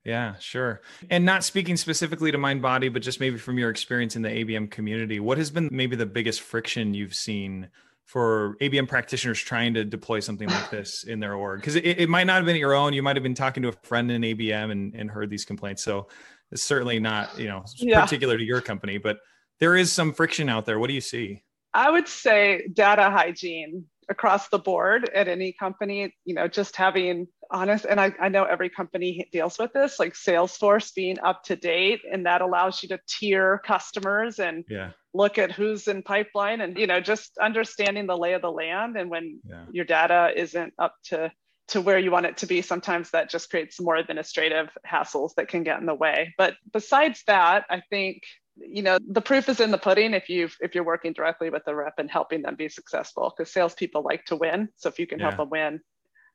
Yeah, 0.03 0.36
sure. 0.39 0.82
And 1.10 1.25
not 1.25 1.44
speaking 1.44 1.77
specifically 1.77 2.32
to 2.32 2.38
mind 2.38 2.62
body, 2.62 2.89
but 2.89 3.03
just 3.03 3.20
maybe 3.20 3.38
from 3.38 3.58
your 3.58 3.70
experience 3.70 4.15
in 4.15 4.24
the 4.24 4.30
ABM 4.30 4.72
community, 4.72 5.20
what 5.20 5.38
has 5.38 5.51
been 5.51 5.70
maybe 5.72 5.96
the 5.96 6.08
biggest 6.08 6.41
friction 6.41 6.94
you've 6.94 7.13
seen 7.13 7.70
for 8.06 8.58
ABM 8.62 8.88
practitioners 8.88 9.39
trying 9.39 9.75
to 9.75 9.86
deploy 9.86 10.20
something 10.20 10.50
like 10.50 10.70
this 10.72 11.03
in 11.03 11.20
their 11.20 11.36
org? 11.36 11.60
Because 11.62 11.75
it, 11.75 11.86
it, 11.86 12.10
might 12.10 12.25
not 12.25 12.38
have 12.38 12.46
been 12.46 12.56
your 12.56 12.74
own. 12.74 12.94
You 12.94 13.03
might 13.03 13.15
have 13.15 13.24
been 13.24 13.36
talking 13.36 13.62
to 13.63 13.70
a 13.70 13.74
friend 13.84 14.10
in 14.10 14.24
ABM 14.24 14.72
and, 14.72 14.96
and 14.96 15.12
heard 15.12 15.30
these 15.30 15.46
complaints. 15.46 15.84
So 15.84 16.08
it's 16.51 16.63
certainly 16.63 17.00
not, 17.00 17.38
you 17.38 17.48
know, 17.48 17.63
yeah. 17.77 18.01
particular 18.01 18.38
to 18.38 18.44
your 18.44 18.60
company, 18.60 18.98
but 18.98 19.20
there 19.62 19.77
is 19.77 19.94
some 19.94 20.12
friction 20.12 20.50
out 20.50 20.65
there. 20.65 20.80
What 20.80 20.88
do 20.88 20.94
you 20.94 21.01
see? 21.01 21.44
I 21.74 21.89
would 21.89 22.08
say 22.08 22.68
data 22.74 23.10
hygiene 23.10 23.86
across 24.10 24.50
the 24.50 24.60
board 24.60 25.10
at 25.15 25.30
any 25.30 25.53
company, 25.53 26.13
you 26.25 26.34
know, 26.34 26.48
just 26.48 26.75
having 26.75 27.27
honest, 27.51 27.86
and 27.86 28.01
I, 28.01 28.12
I 28.20 28.27
know 28.27 28.44
every 28.44 28.70
company 28.70 29.30
deals 29.32 29.58
with 29.58 29.72
this, 29.72 30.00
like 30.00 30.13
Salesforce 30.13 30.94
being 30.94 31.18
up 31.20 31.44
to 31.44 31.56
date, 31.56 32.01
and 32.12 32.25
that 32.25 32.41
allows 32.41 32.82
you 32.82 32.89
to 32.89 33.00
tier 33.08 33.62
customers 33.65 34.39
and 34.39 34.65
yeah. 34.68 34.91
look 35.13 35.38
at 35.38 35.51
who's 35.51 35.88
in 35.88 36.01
pipeline 36.01 36.60
and, 36.62 36.77
you 36.77 36.88
know, 36.88 37.00
just 37.00 37.38
understanding 37.38 38.08
the 38.08 38.18
lay 38.18 38.34
of 38.34 38.41
the 38.41 38.51
land. 38.51 38.98
And 38.98 39.10
when 39.10 39.39
yeah. 39.48 39.63
your 39.72 39.86
data 39.86 40.32
isn't 40.36 40.74
up 40.77 40.96
to 41.06 41.32
to 41.68 41.80
where 41.80 42.00
you 42.00 42.12
want 42.12 42.25
it 42.25 42.36
to 42.36 42.46
be 42.46 42.62
sometimes 42.62 43.12
that 43.12 43.30
just 43.30 43.50
creates 43.50 43.80
more 43.80 43.96
administrative 43.96 44.68
hassles 44.86 45.34
that 45.38 45.48
can 45.48 45.63
get 45.63 45.80
in 45.80 45.86
the 45.86 45.94
way 45.94 46.34
but 46.38 46.56
besides 46.74 47.24
that 47.27 47.63
i 47.70 47.82
think 47.89 48.24
you 48.68 48.82
know 48.82 48.98
the 49.10 49.22
proof 49.22 49.50
is 49.50 49.60
in 49.60 49.72
the 49.72 49.77
pudding 49.77 50.13
if 50.13 50.30
you 50.30 50.50
if 50.60 50.75
you're 50.75 50.84
working 50.84 51.13
directly 51.13 51.50
with 51.50 51.63
the 51.65 51.75
rep 51.75 51.96
and 51.98 52.10
helping 52.10 52.41
them 52.41 52.56
be 52.56 52.70
successful 52.70 53.34
because 53.36 53.51
salespeople 53.51 54.01
like 54.03 54.25
to 54.25 54.36
win. 54.36 54.70
So 54.75 54.89
if 54.89 55.00
you 55.00 55.08
can 55.08 55.20
yeah. 55.20 55.25
help 55.25 55.38
them 55.38 55.50
win 55.50 55.82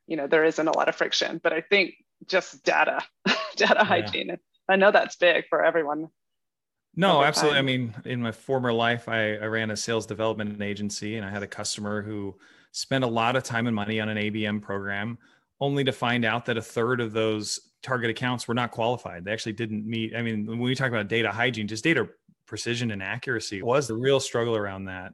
you 0.07 0.15
know 0.17 0.25
there 0.25 0.45
isn't 0.45 0.67
a 0.67 0.75
lot 0.77 0.89
of 0.89 0.95
friction. 0.95 1.39
But 1.43 1.53
i 1.53 1.61
think 1.61 1.93
just 2.25 2.63
data 2.63 3.03
data 3.55 3.75
yeah. 3.77 3.83
hygiene 3.83 4.37
i 4.67 4.75
know 4.75 4.91
that's 4.91 5.15
big 5.17 5.45
for 5.49 5.63
everyone. 5.63 6.07
No 6.95 7.21
absolutely. 7.21 7.59
I 7.59 7.61
mean 7.61 7.93
in 8.05 8.21
my 8.23 8.31
former 8.31 8.73
life 8.73 9.07
I, 9.07 9.35
I 9.35 9.45
ran 9.45 9.69
a 9.69 9.77
sales 9.77 10.07
development 10.07 10.59
agency 10.61 11.15
and 11.15 11.25
i 11.25 11.29
had 11.29 11.43
a 11.43 11.47
customer 11.47 12.01
who 12.01 12.35
spent 12.71 13.03
a 13.03 13.07
lot 13.07 13.35
of 13.35 13.43
time 13.43 13.67
and 13.67 13.75
money 13.75 13.99
on 13.99 14.09
an 14.09 14.17
abm 14.17 14.61
program 14.61 15.19
only 15.59 15.83
to 15.83 15.91
find 15.91 16.25
out 16.25 16.45
that 16.45 16.57
a 16.57 16.61
third 16.61 16.99
of 16.99 17.13
those 17.13 17.59
target 17.87 18.09
accounts 18.09 18.47
were 18.47 18.53
not 18.53 18.71
qualified. 18.71 19.23
They 19.23 19.31
actually 19.31 19.53
didn't 19.53 19.87
meet. 19.87 20.13
I 20.15 20.21
mean, 20.21 20.45
when 20.45 20.59
we 20.59 20.75
talk 20.75 20.89
about 20.89 21.07
data 21.07 21.31
hygiene, 21.31 21.67
just 21.67 21.83
data 21.83 22.09
precision 22.45 22.91
and 22.91 23.01
accuracy 23.01 23.61
was 23.61 23.87
the 23.87 23.95
real 23.95 24.19
struggle 24.19 24.55
around 24.57 24.85
that. 24.85 25.13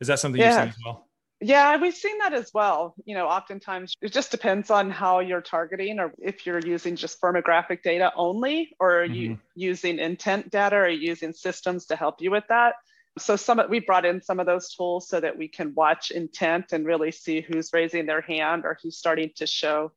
Is 0.00 0.06
that 0.08 0.20
something 0.20 0.40
yeah. 0.40 0.64
you've 0.64 0.74
seen 0.74 0.80
as 0.80 0.84
well? 0.84 1.08
Yeah, 1.40 1.76
we've 1.76 1.94
seen 1.94 2.18
that 2.18 2.32
as 2.32 2.52
well. 2.54 2.94
You 3.04 3.16
know, 3.16 3.26
oftentimes 3.26 3.94
it 4.00 4.12
just 4.12 4.30
depends 4.30 4.70
on 4.70 4.90
how 4.90 5.18
you're 5.18 5.40
targeting 5.40 5.98
or 5.98 6.12
if 6.18 6.46
you're 6.46 6.60
using 6.60 6.94
just 6.94 7.20
firmographic 7.20 7.82
data 7.82 8.12
only, 8.14 8.70
or 8.78 9.02
are 9.02 9.08
mm-hmm. 9.08 9.14
you 9.14 9.38
using 9.56 9.98
intent 9.98 10.50
data 10.50 10.76
or 10.76 10.88
using 10.88 11.32
systems 11.32 11.86
to 11.86 11.96
help 11.96 12.20
you 12.20 12.30
with 12.30 12.44
that. 12.48 12.74
So 13.18 13.34
some 13.34 13.60
we 13.68 13.80
brought 13.80 14.06
in 14.06 14.22
some 14.22 14.38
of 14.38 14.46
those 14.46 14.72
tools 14.72 15.08
so 15.08 15.18
that 15.18 15.36
we 15.36 15.48
can 15.48 15.74
watch 15.74 16.12
intent 16.12 16.66
and 16.72 16.86
really 16.86 17.10
see 17.10 17.40
who's 17.40 17.70
raising 17.72 18.06
their 18.06 18.22
hand 18.22 18.64
or 18.64 18.78
who's 18.80 18.96
starting 18.96 19.30
to 19.36 19.46
show 19.46 19.92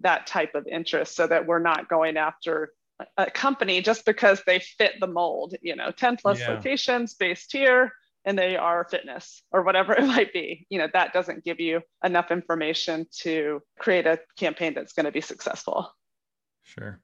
that 0.00 0.26
type 0.26 0.54
of 0.54 0.66
interest 0.66 1.16
so 1.16 1.26
that 1.26 1.46
we're 1.46 1.58
not 1.58 1.88
going 1.88 2.16
after 2.16 2.72
a 3.16 3.30
company 3.30 3.82
just 3.82 4.04
because 4.04 4.42
they 4.46 4.58
fit 4.58 4.94
the 5.00 5.06
mold, 5.06 5.54
you 5.62 5.76
know, 5.76 5.90
10 5.90 6.16
plus 6.16 6.40
yeah. 6.40 6.50
locations 6.50 7.14
based 7.14 7.52
here 7.52 7.92
and 8.24 8.38
they 8.38 8.56
are 8.56 8.86
fitness 8.90 9.42
or 9.52 9.62
whatever 9.62 9.92
it 9.98 10.06
might 10.06 10.32
be. 10.32 10.66
You 10.68 10.78
know, 10.78 10.88
that 10.92 11.12
doesn't 11.12 11.44
give 11.44 11.60
you 11.60 11.80
enough 12.04 12.30
information 12.30 13.06
to 13.20 13.60
create 13.78 14.06
a 14.06 14.20
campaign 14.36 14.74
that's 14.74 14.92
going 14.92 15.06
to 15.06 15.12
be 15.12 15.20
successful. 15.20 15.90
Sure. 16.64 17.00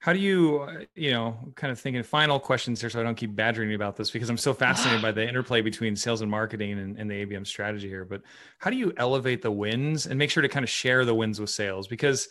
How 0.00 0.14
do 0.14 0.18
you, 0.18 0.60
uh, 0.60 0.84
you 0.94 1.10
know, 1.10 1.36
kind 1.56 1.70
of 1.70 1.78
thinking 1.78 2.02
final 2.02 2.40
questions 2.40 2.80
here 2.80 2.88
so 2.88 3.00
I 3.00 3.02
don't 3.02 3.16
keep 3.16 3.36
badgering 3.36 3.68
you 3.68 3.76
about 3.76 3.96
this 3.96 4.10
because 4.10 4.30
I'm 4.30 4.38
so 4.38 4.54
fascinated 4.54 5.02
by 5.08 5.12
the 5.12 5.26
interplay 5.26 5.60
between 5.60 5.94
sales 5.94 6.22
and 6.22 6.30
marketing 6.30 6.72
and, 6.72 6.98
and, 6.98 7.10
the 7.10 7.26
ABM 7.26 7.46
strategy 7.46 7.86
here. 7.86 8.06
But 8.06 8.22
how 8.58 8.70
do 8.70 8.76
you 8.76 8.94
elevate 8.96 9.42
the 9.42 9.50
wins 9.50 10.06
and 10.06 10.18
make 10.18 10.30
sure 10.30 10.42
to 10.42 10.48
kind 10.48 10.64
of 10.64 10.70
share 10.70 11.04
the 11.04 11.14
wins 11.14 11.38
with 11.38 11.50
sales? 11.50 11.86
Because 11.86 12.28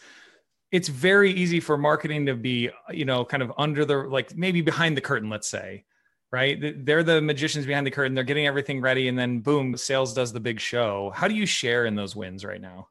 it's 0.72 0.88
very 0.88 1.32
easy 1.32 1.60
for 1.60 1.78
marketing 1.78 2.26
to 2.26 2.36
be, 2.36 2.72
you 2.90 3.06
know, 3.06 3.24
kind 3.24 3.44
of 3.44 3.54
under 3.56 3.86
the, 3.86 3.98
like 3.98 4.36
maybe 4.36 4.62
behind 4.62 4.98
the 4.98 5.02
curtain, 5.02 5.30
let's 5.30 5.48
say, 5.48 5.86
right? 6.32 6.84
They're 6.84 7.04
the 7.04 7.22
magicians 7.22 7.68
behind 7.68 7.86
the 7.86 7.92
curtain. 7.92 8.16
They're 8.16 8.24
getting 8.24 8.48
everything 8.48 8.82
ready. 8.82 9.08
And 9.10 9.18
then 9.18 9.42
boom, 9.42 9.78
sales 9.78 10.16
does 10.16 10.34
the 10.34 10.40
big 10.40 10.60
show. 10.60 11.12
How 11.14 11.28
do 11.28 11.36
you 11.36 11.46
share 11.46 11.86
in 11.86 11.94
those 11.94 12.16
wins 12.16 12.44
right 12.44 12.62
now? 12.62 12.88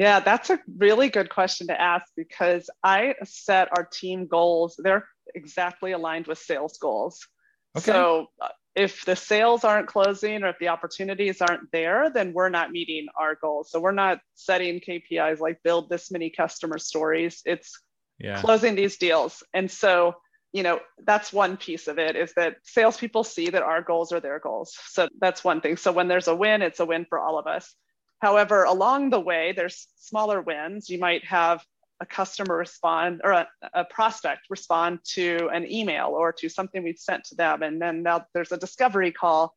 Yeah, 0.00 0.20
that's 0.20 0.48
a 0.48 0.58
really 0.78 1.10
good 1.10 1.28
question 1.28 1.66
to 1.66 1.78
ask 1.78 2.06
because 2.16 2.70
I 2.82 3.16
set 3.22 3.68
our 3.76 3.84
team 3.84 4.26
goals. 4.26 4.80
They're 4.82 5.06
exactly 5.34 5.92
aligned 5.92 6.26
with 6.26 6.38
sales 6.38 6.78
goals. 6.78 7.28
Okay. 7.76 7.84
So 7.84 8.28
uh, 8.40 8.48
if 8.74 9.04
the 9.04 9.14
sales 9.14 9.62
aren't 9.62 9.88
closing 9.88 10.42
or 10.42 10.48
if 10.48 10.58
the 10.58 10.68
opportunities 10.68 11.42
aren't 11.42 11.70
there, 11.70 12.08
then 12.08 12.32
we're 12.32 12.48
not 12.48 12.70
meeting 12.70 13.08
our 13.14 13.34
goals. 13.34 13.70
So 13.70 13.78
we're 13.78 13.92
not 13.92 14.20
setting 14.36 14.80
KPIs 14.80 15.38
like 15.38 15.62
build 15.62 15.90
this 15.90 16.10
many 16.10 16.30
customer 16.30 16.78
stories. 16.78 17.42
It's 17.44 17.78
yeah. 18.18 18.40
closing 18.40 18.76
these 18.76 18.96
deals. 18.96 19.42
And 19.52 19.70
so, 19.70 20.14
you 20.54 20.62
know, 20.62 20.80
that's 21.04 21.30
one 21.30 21.58
piece 21.58 21.88
of 21.88 21.98
it 21.98 22.16
is 22.16 22.32
that 22.36 22.56
salespeople 22.62 23.24
see 23.24 23.50
that 23.50 23.62
our 23.62 23.82
goals 23.82 24.12
are 24.12 24.20
their 24.20 24.38
goals. 24.38 24.78
So 24.86 25.10
that's 25.20 25.44
one 25.44 25.60
thing. 25.60 25.76
So 25.76 25.92
when 25.92 26.08
there's 26.08 26.28
a 26.28 26.34
win, 26.34 26.62
it's 26.62 26.80
a 26.80 26.86
win 26.86 27.04
for 27.06 27.18
all 27.18 27.38
of 27.38 27.46
us. 27.46 27.74
However, 28.20 28.64
along 28.64 29.10
the 29.10 29.20
way, 29.20 29.52
there's 29.52 29.88
smaller 29.96 30.40
wins. 30.40 30.90
You 30.90 30.98
might 30.98 31.24
have 31.24 31.64
a 32.00 32.06
customer 32.06 32.56
respond 32.56 33.20
or 33.24 33.32
a, 33.32 33.48
a, 33.74 33.84
prospect 33.84 34.46
respond 34.48 35.00
to 35.04 35.50
an 35.52 35.70
email 35.70 36.08
or 36.08 36.32
to 36.32 36.48
something 36.48 36.82
we've 36.82 36.98
sent 36.98 37.24
to 37.24 37.34
them. 37.34 37.62
And 37.62 37.80
then 37.80 38.02
now 38.02 38.24
there's 38.32 38.52
a 38.52 38.56
discovery 38.56 39.12
call. 39.12 39.54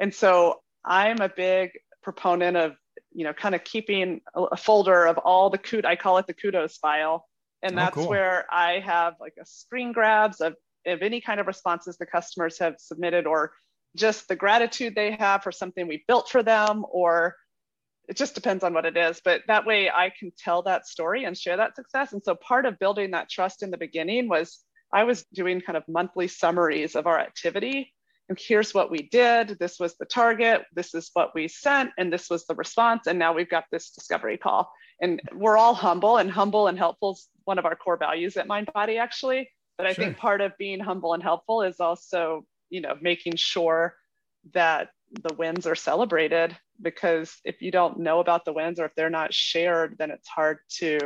And 0.00 0.14
so 0.14 0.60
I'm 0.84 1.20
a 1.20 1.28
big 1.28 1.70
proponent 2.02 2.56
of, 2.56 2.72
you 3.12 3.24
know, 3.24 3.34
kind 3.34 3.54
of 3.54 3.62
keeping 3.62 4.22
a, 4.34 4.42
a 4.42 4.56
folder 4.56 5.06
of 5.06 5.18
all 5.18 5.50
the 5.50 5.58
kudos, 5.58 5.88
I 5.88 5.96
call 5.96 6.16
it 6.18 6.26
the 6.26 6.34
kudos 6.34 6.78
file. 6.78 7.26
And 7.62 7.74
oh, 7.74 7.76
that's 7.76 7.96
oh, 7.96 8.00
cool. 8.00 8.08
where 8.08 8.46
I 8.50 8.80
have 8.80 9.14
like 9.20 9.34
a 9.40 9.44
screen 9.44 9.92
grabs 9.92 10.40
of, 10.40 10.54
of 10.86 11.02
any 11.02 11.20
kind 11.20 11.40
of 11.40 11.46
responses 11.46 11.98
the 11.98 12.06
customers 12.06 12.58
have 12.58 12.76
submitted 12.78 13.26
or 13.26 13.52
just 13.96 14.28
the 14.28 14.36
gratitude 14.36 14.94
they 14.94 15.12
have 15.12 15.42
for 15.42 15.52
something 15.52 15.86
we 15.86 16.04
built 16.08 16.30
for 16.30 16.42
them 16.42 16.84
or 16.90 17.36
it 18.08 18.16
just 18.16 18.34
depends 18.34 18.64
on 18.64 18.74
what 18.74 18.84
it 18.84 18.96
is 18.96 19.20
but 19.24 19.42
that 19.46 19.66
way 19.66 19.90
i 19.90 20.10
can 20.18 20.32
tell 20.36 20.62
that 20.62 20.86
story 20.86 21.24
and 21.24 21.36
share 21.36 21.56
that 21.56 21.76
success. 21.76 22.12
And 22.12 22.22
so 22.22 22.34
part 22.34 22.66
of 22.66 22.78
building 22.78 23.10
that 23.12 23.30
trust 23.30 23.62
in 23.62 23.70
the 23.70 23.78
beginning 23.78 24.28
was 24.28 24.60
i 24.92 25.04
was 25.04 25.24
doing 25.32 25.60
kind 25.60 25.76
of 25.76 25.84
monthly 25.88 26.28
summaries 26.28 26.94
of 26.94 27.06
our 27.06 27.18
activity. 27.18 27.92
And 28.28 28.38
here's 28.40 28.72
what 28.72 28.90
we 28.90 29.08
did. 29.10 29.58
This 29.58 29.78
was 29.78 29.96
the 29.96 30.06
target. 30.06 30.62
This 30.72 30.94
is 30.94 31.10
what 31.12 31.34
we 31.34 31.48
sent. 31.48 31.90
And 31.98 32.10
this 32.10 32.30
was 32.30 32.46
the 32.46 32.54
response. 32.54 33.06
And 33.06 33.18
now 33.18 33.34
we've 33.34 33.50
got 33.50 33.64
this 33.70 33.90
discovery 33.90 34.38
call. 34.38 34.72
And 35.02 35.20
we're 35.34 35.58
all 35.58 35.74
humble 35.74 36.16
and 36.16 36.30
humble 36.30 36.68
and 36.68 36.78
helpful 36.78 37.12
is 37.12 37.28
one 37.44 37.58
of 37.58 37.66
our 37.66 37.74
core 37.74 37.98
values 37.98 38.36
at 38.36 38.48
mindbody 38.48 38.98
actually. 38.98 39.50
But 39.76 39.86
i 39.86 39.92
sure. 39.92 40.04
think 40.04 40.16
part 40.16 40.40
of 40.40 40.56
being 40.58 40.80
humble 40.80 41.14
and 41.14 41.22
helpful 41.22 41.62
is 41.62 41.80
also 41.80 42.46
you 42.70 42.80
know 42.80 42.96
making 43.00 43.36
sure 43.36 43.94
that 44.54 44.90
the 45.22 45.34
wins 45.34 45.66
are 45.66 45.74
celebrated 45.74 46.56
because 46.82 47.36
if 47.44 47.62
you 47.62 47.70
don't 47.70 47.98
know 47.98 48.20
about 48.20 48.44
the 48.44 48.52
wins 48.52 48.78
or 48.80 48.84
if 48.84 48.94
they're 48.94 49.10
not 49.10 49.32
shared 49.32 49.96
then 49.98 50.10
it's 50.10 50.28
hard 50.28 50.58
to 50.68 50.98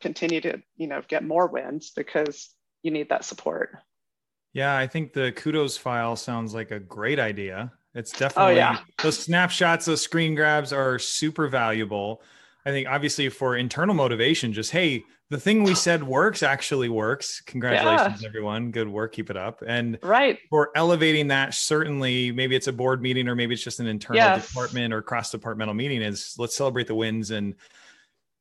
continue 0.00 0.40
to 0.40 0.60
you 0.76 0.86
know 0.86 1.02
get 1.06 1.24
more 1.24 1.46
wins 1.46 1.92
because 1.94 2.50
you 2.82 2.90
need 2.90 3.08
that 3.08 3.24
support. 3.24 3.76
Yeah 4.52 4.76
i 4.76 4.86
think 4.86 5.12
the 5.12 5.32
kudos 5.32 5.76
file 5.76 6.16
sounds 6.16 6.54
like 6.54 6.70
a 6.70 6.80
great 6.80 7.18
idea. 7.18 7.72
It's 7.94 8.14
oh, 8.14 8.18
definitely 8.18 8.54
oh, 8.54 8.56
yeah. 8.56 8.78
those 9.02 9.18
snapshots 9.18 9.86
those 9.86 10.02
screen 10.02 10.34
grabs 10.34 10.72
are 10.72 10.98
super 10.98 11.46
valuable 11.48 12.22
i 12.66 12.70
think 12.70 12.88
obviously 12.88 13.28
for 13.28 13.56
internal 13.56 13.94
motivation 13.94 14.52
just 14.52 14.70
hey 14.70 15.04
the 15.32 15.40
thing 15.40 15.64
we 15.64 15.74
said 15.88 16.04
works 16.04 16.44
actually 16.44 16.88
works. 16.88 17.40
Congratulations, 17.40 18.22
yeah. 18.22 18.28
everyone. 18.28 18.70
Good 18.70 18.88
work. 18.88 19.12
Keep 19.12 19.30
it 19.30 19.36
up. 19.36 19.62
And 19.66 19.98
right 20.02 20.38
for 20.48 20.70
elevating 20.76 21.28
that, 21.28 21.54
certainly 21.54 22.30
maybe 22.30 22.54
it's 22.54 22.68
a 22.68 22.72
board 22.72 23.02
meeting 23.02 23.26
or 23.28 23.34
maybe 23.34 23.54
it's 23.54 23.64
just 23.64 23.80
an 23.80 23.88
internal 23.88 24.22
yes. 24.22 24.46
department 24.46 24.94
or 24.94 25.02
cross 25.02 25.32
departmental 25.32 25.74
meeting 25.74 26.02
is 26.02 26.36
let's 26.38 26.54
celebrate 26.54 26.86
the 26.86 26.94
wins. 26.94 27.32
And 27.32 27.54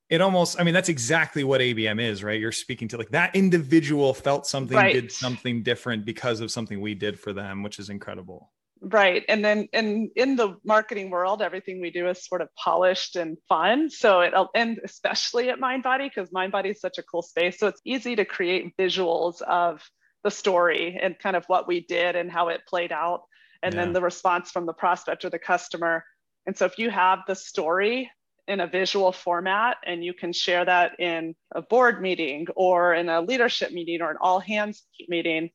it 0.10 0.20
almost, 0.22 0.60
I 0.60 0.64
mean, 0.64 0.74
that's 0.74 0.90
exactly 0.90 1.46
what 1.46 1.62
ABM 1.62 2.02
is, 2.02 2.24
right? 2.24 2.40
You're 2.40 2.52
speaking 2.52 2.90
to 2.90 2.98
like 2.98 3.12
that 3.12 3.34
individual 3.36 4.14
felt 4.14 4.46
something, 4.46 4.76
right. 4.76 4.94
did 4.94 5.12
something 5.12 5.64
different 5.64 6.06
because 6.06 6.42
of 6.42 6.52
something 6.52 6.82
we 6.82 6.94
did 6.94 7.18
for 7.18 7.32
them, 7.32 7.64
which 7.64 7.80
is 7.80 7.90
incredible. 7.90 8.52
Right. 8.84 9.24
And 9.30 9.46
then 9.46 9.68
and 9.74 10.10
in 10.16 10.36
the 10.36 10.58
marketing 10.66 11.12
world, 11.12 11.44
everything 11.44 11.82
we 11.82 11.92
do 11.92 12.10
is 12.10 12.26
sort 12.26 12.42
of 12.42 12.50
polished 12.56 13.16
and 13.16 13.38
fun. 13.48 13.92
So 13.92 14.24
it'll, 14.24 14.50
and 14.56 14.80
especially 14.84 15.50
at 15.50 15.60
Mindbody, 15.60 16.10
because 16.10 16.32
Mindbody 16.32 16.72
is 16.72 16.82
such 16.82 16.98
a 16.98 17.04
cool 17.04 17.22
space. 17.22 17.60
So 17.60 17.68
it's 17.68 17.82
easy 17.86 18.16
to 18.16 18.26
create 18.26 18.76
visuals 18.78 19.42
of 19.44 19.84
the 20.24 20.32
story 20.32 20.98
and 21.00 21.18
kind 21.20 21.36
of 21.36 21.46
what 21.46 21.68
we 21.68 21.82
did 21.82 22.16
and 22.16 22.32
how 22.32 22.48
it 22.48 22.62
played 22.68 22.92
out. 22.92 23.22
And 23.62 23.76
yeah. 23.76 23.82
then 23.82 23.94
the 23.94 24.02
response 24.02 24.50
from 24.50 24.66
the 24.66 24.74
prospect 24.74 25.26
or 25.26 25.30
the 25.30 25.38
customer. 25.40 26.04
And 26.48 26.58
so 26.58 26.66
if 26.66 26.80
you 26.80 26.90
have 26.90 27.20
the 27.28 27.36
story 27.36 28.10
in 28.48 28.62
a 28.62 28.68
visual 28.68 29.12
format 29.12 29.78
and 29.86 30.04
you 30.04 30.16
can 30.16 30.34
share 30.34 30.66
that 30.66 31.00
in 31.00 31.36
a 31.54 31.62
board 31.62 32.02
meeting 32.02 32.48
or 32.56 32.96
in 32.96 33.10
a 33.10 33.22
leadership 33.22 33.72
meeting 33.72 34.02
or 34.02 34.10
an 34.10 34.18
all 34.20 34.40
hands 34.40 34.84
meeting 35.08 35.52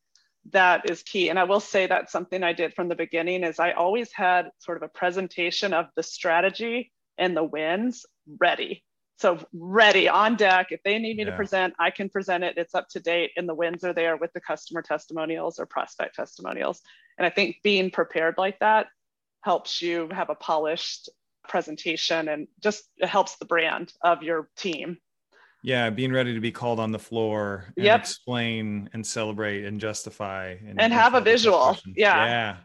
that 0.53 0.91
is 0.91 1.03
key. 1.03 1.29
And 1.29 1.39
I 1.39 1.45
will 1.45 1.61
say 1.61 1.87
that's 1.87 2.13
something 2.13 2.43
I 2.43 2.53
did 2.53 2.75
from 2.75 2.89
the 2.89 2.95
beginning 2.95 3.45
is 3.45 3.59
I 3.59 3.73
always 3.73 4.13
had 4.13 4.51
sort 4.59 4.77
of 4.77 4.83
a 4.83 4.89
presentation 4.89 5.73
of 5.73 5.87
the 5.97 6.03
strategy 6.03 6.93
and 7.19 7.37
the 7.37 7.45
wins 7.45 8.05
ready. 8.41 8.85
So 9.19 9.39
ready 9.55 10.09
on 10.09 10.37
deck. 10.37 10.69
If 10.71 10.83
they 10.85 10.99
need 10.99 11.17
me 11.17 11.25
yeah. 11.25 11.31
to 11.31 11.37
present, 11.37 11.75
I 11.79 11.91
can 11.91 12.11
present 12.11 12.45
it. 12.45 12.59
It's 12.59 12.75
up 12.75 12.89
to 12.91 13.01
date 13.01 13.31
and 13.37 13.49
the 13.49 13.55
wins 13.55 13.83
are 13.83 13.95
there 13.95 14.17
with 14.17 14.33
the 14.35 14.41
customer 14.41 14.83
testimonials 14.83 15.59
or 15.59 15.67
prospect 15.67 16.17
testimonials. 16.17 16.83
And 17.19 17.27
I 17.27 17.31
think 17.31 17.57
being 17.63 17.91
prepared 17.91 18.35
like 18.37 18.59
that 18.59 18.89
helps 19.43 19.81
you 19.81 20.09
have 20.13 20.29
a 20.29 20.35
polished 20.35 21.09
presentation 21.49 22.29
and 22.29 22.49
just 22.63 22.85
helps 23.01 23.37
the 23.37 23.45
brand 23.47 23.93
of 24.03 24.23
your 24.23 24.49
team 24.57 24.99
yeah 25.67 25.91
being 25.91 26.13
ready 26.13 26.33
to 26.33 26.41
be 26.41 26.53
called 26.53 26.79
on 26.79 26.93
the 26.93 26.99
floor 26.99 27.65
and 27.77 27.85
yep. 27.85 28.01
explain 28.01 28.89
and 28.93 29.05
celebrate 29.05 29.65
and 29.65 29.81
justify 29.81 30.55
and, 30.65 30.81
and 30.81 30.93
have 30.93 31.15
a 31.15 31.21
visual. 31.21 31.77
yeah. 31.85 32.25
Yeah. 32.25 32.57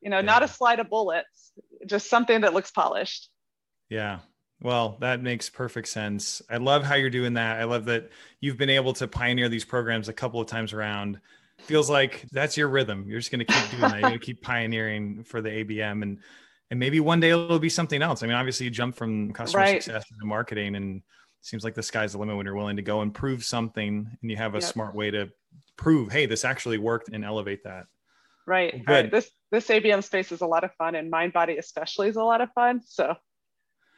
You 0.00 0.08
know 0.08 0.16
yeah. 0.16 0.22
not 0.22 0.42
a 0.42 0.48
slide 0.48 0.80
of 0.80 0.88
bullets 0.88 1.52
just 1.86 2.08
something 2.08 2.40
that 2.40 2.54
looks 2.54 2.70
polished. 2.70 3.28
Yeah. 3.90 4.20
Well 4.62 4.96
that 5.00 5.22
makes 5.22 5.50
perfect 5.50 5.88
sense. 5.88 6.40
I 6.48 6.56
love 6.56 6.82
how 6.82 6.94
you're 6.94 7.10
doing 7.10 7.34
that. 7.34 7.60
I 7.60 7.64
love 7.64 7.84
that 7.84 8.08
you've 8.40 8.56
been 8.56 8.70
able 8.70 8.94
to 8.94 9.06
pioneer 9.06 9.50
these 9.50 9.66
programs 9.66 10.08
a 10.08 10.14
couple 10.14 10.40
of 10.40 10.46
times 10.46 10.72
around. 10.72 11.20
Feels 11.58 11.90
like 11.90 12.24
that's 12.32 12.56
your 12.56 12.68
rhythm. 12.68 13.04
You're 13.06 13.20
just 13.20 13.30
going 13.30 13.44
to 13.44 13.52
keep 13.52 13.70
doing 13.70 13.82
that. 13.82 13.92
You're 14.00 14.08
going 14.08 14.18
to 14.18 14.26
keep 14.26 14.40
pioneering 14.40 15.24
for 15.24 15.42
the 15.42 15.50
abm 15.50 16.02
and 16.02 16.20
and 16.70 16.80
maybe 16.80 17.00
one 17.00 17.20
day 17.20 17.30
it'll 17.30 17.58
be 17.58 17.68
something 17.68 18.00
else. 18.00 18.22
I 18.22 18.26
mean 18.26 18.36
obviously 18.36 18.64
you 18.64 18.70
jump 18.70 18.96
from 18.96 19.34
customer 19.34 19.62
right. 19.62 19.82
success 19.82 20.06
into 20.10 20.24
marketing 20.24 20.74
and 20.74 21.02
seems 21.46 21.64
like 21.64 21.74
the 21.74 21.82
sky's 21.82 22.12
the 22.12 22.18
limit 22.18 22.36
when 22.36 22.44
you're 22.44 22.56
willing 22.56 22.76
to 22.76 22.82
go 22.82 23.02
and 23.02 23.14
prove 23.14 23.44
something 23.44 24.08
and 24.20 24.30
you 24.30 24.36
have 24.36 24.54
a 24.54 24.58
yep. 24.58 24.64
smart 24.64 24.94
way 24.94 25.10
to 25.10 25.30
prove 25.76 26.10
hey 26.10 26.26
this 26.26 26.44
actually 26.44 26.78
worked 26.78 27.08
and 27.12 27.24
elevate 27.24 27.62
that. 27.64 27.84
Right. 28.46 28.82
Well, 28.86 29.02
right 29.02 29.10
this 29.10 29.30
this 29.52 29.68
abm 29.68 30.02
space 30.02 30.32
is 30.32 30.40
a 30.40 30.46
lot 30.46 30.64
of 30.64 30.72
fun 30.74 30.94
and 30.94 31.10
mind 31.10 31.32
body 31.32 31.56
especially 31.56 32.08
is 32.08 32.16
a 32.16 32.24
lot 32.24 32.40
of 32.40 32.50
fun. 32.52 32.80
So 32.84 33.14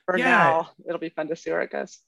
for 0.05 0.19
yeah. 0.19 0.25
now 0.25 0.71
it'll 0.87 1.01
be 1.01 1.09
fun 1.09 1.29
to 1.29 1.37
see 1.37 1.51
where 1.51 1.63
it 1.63 1.73
goes. 1.73 1.99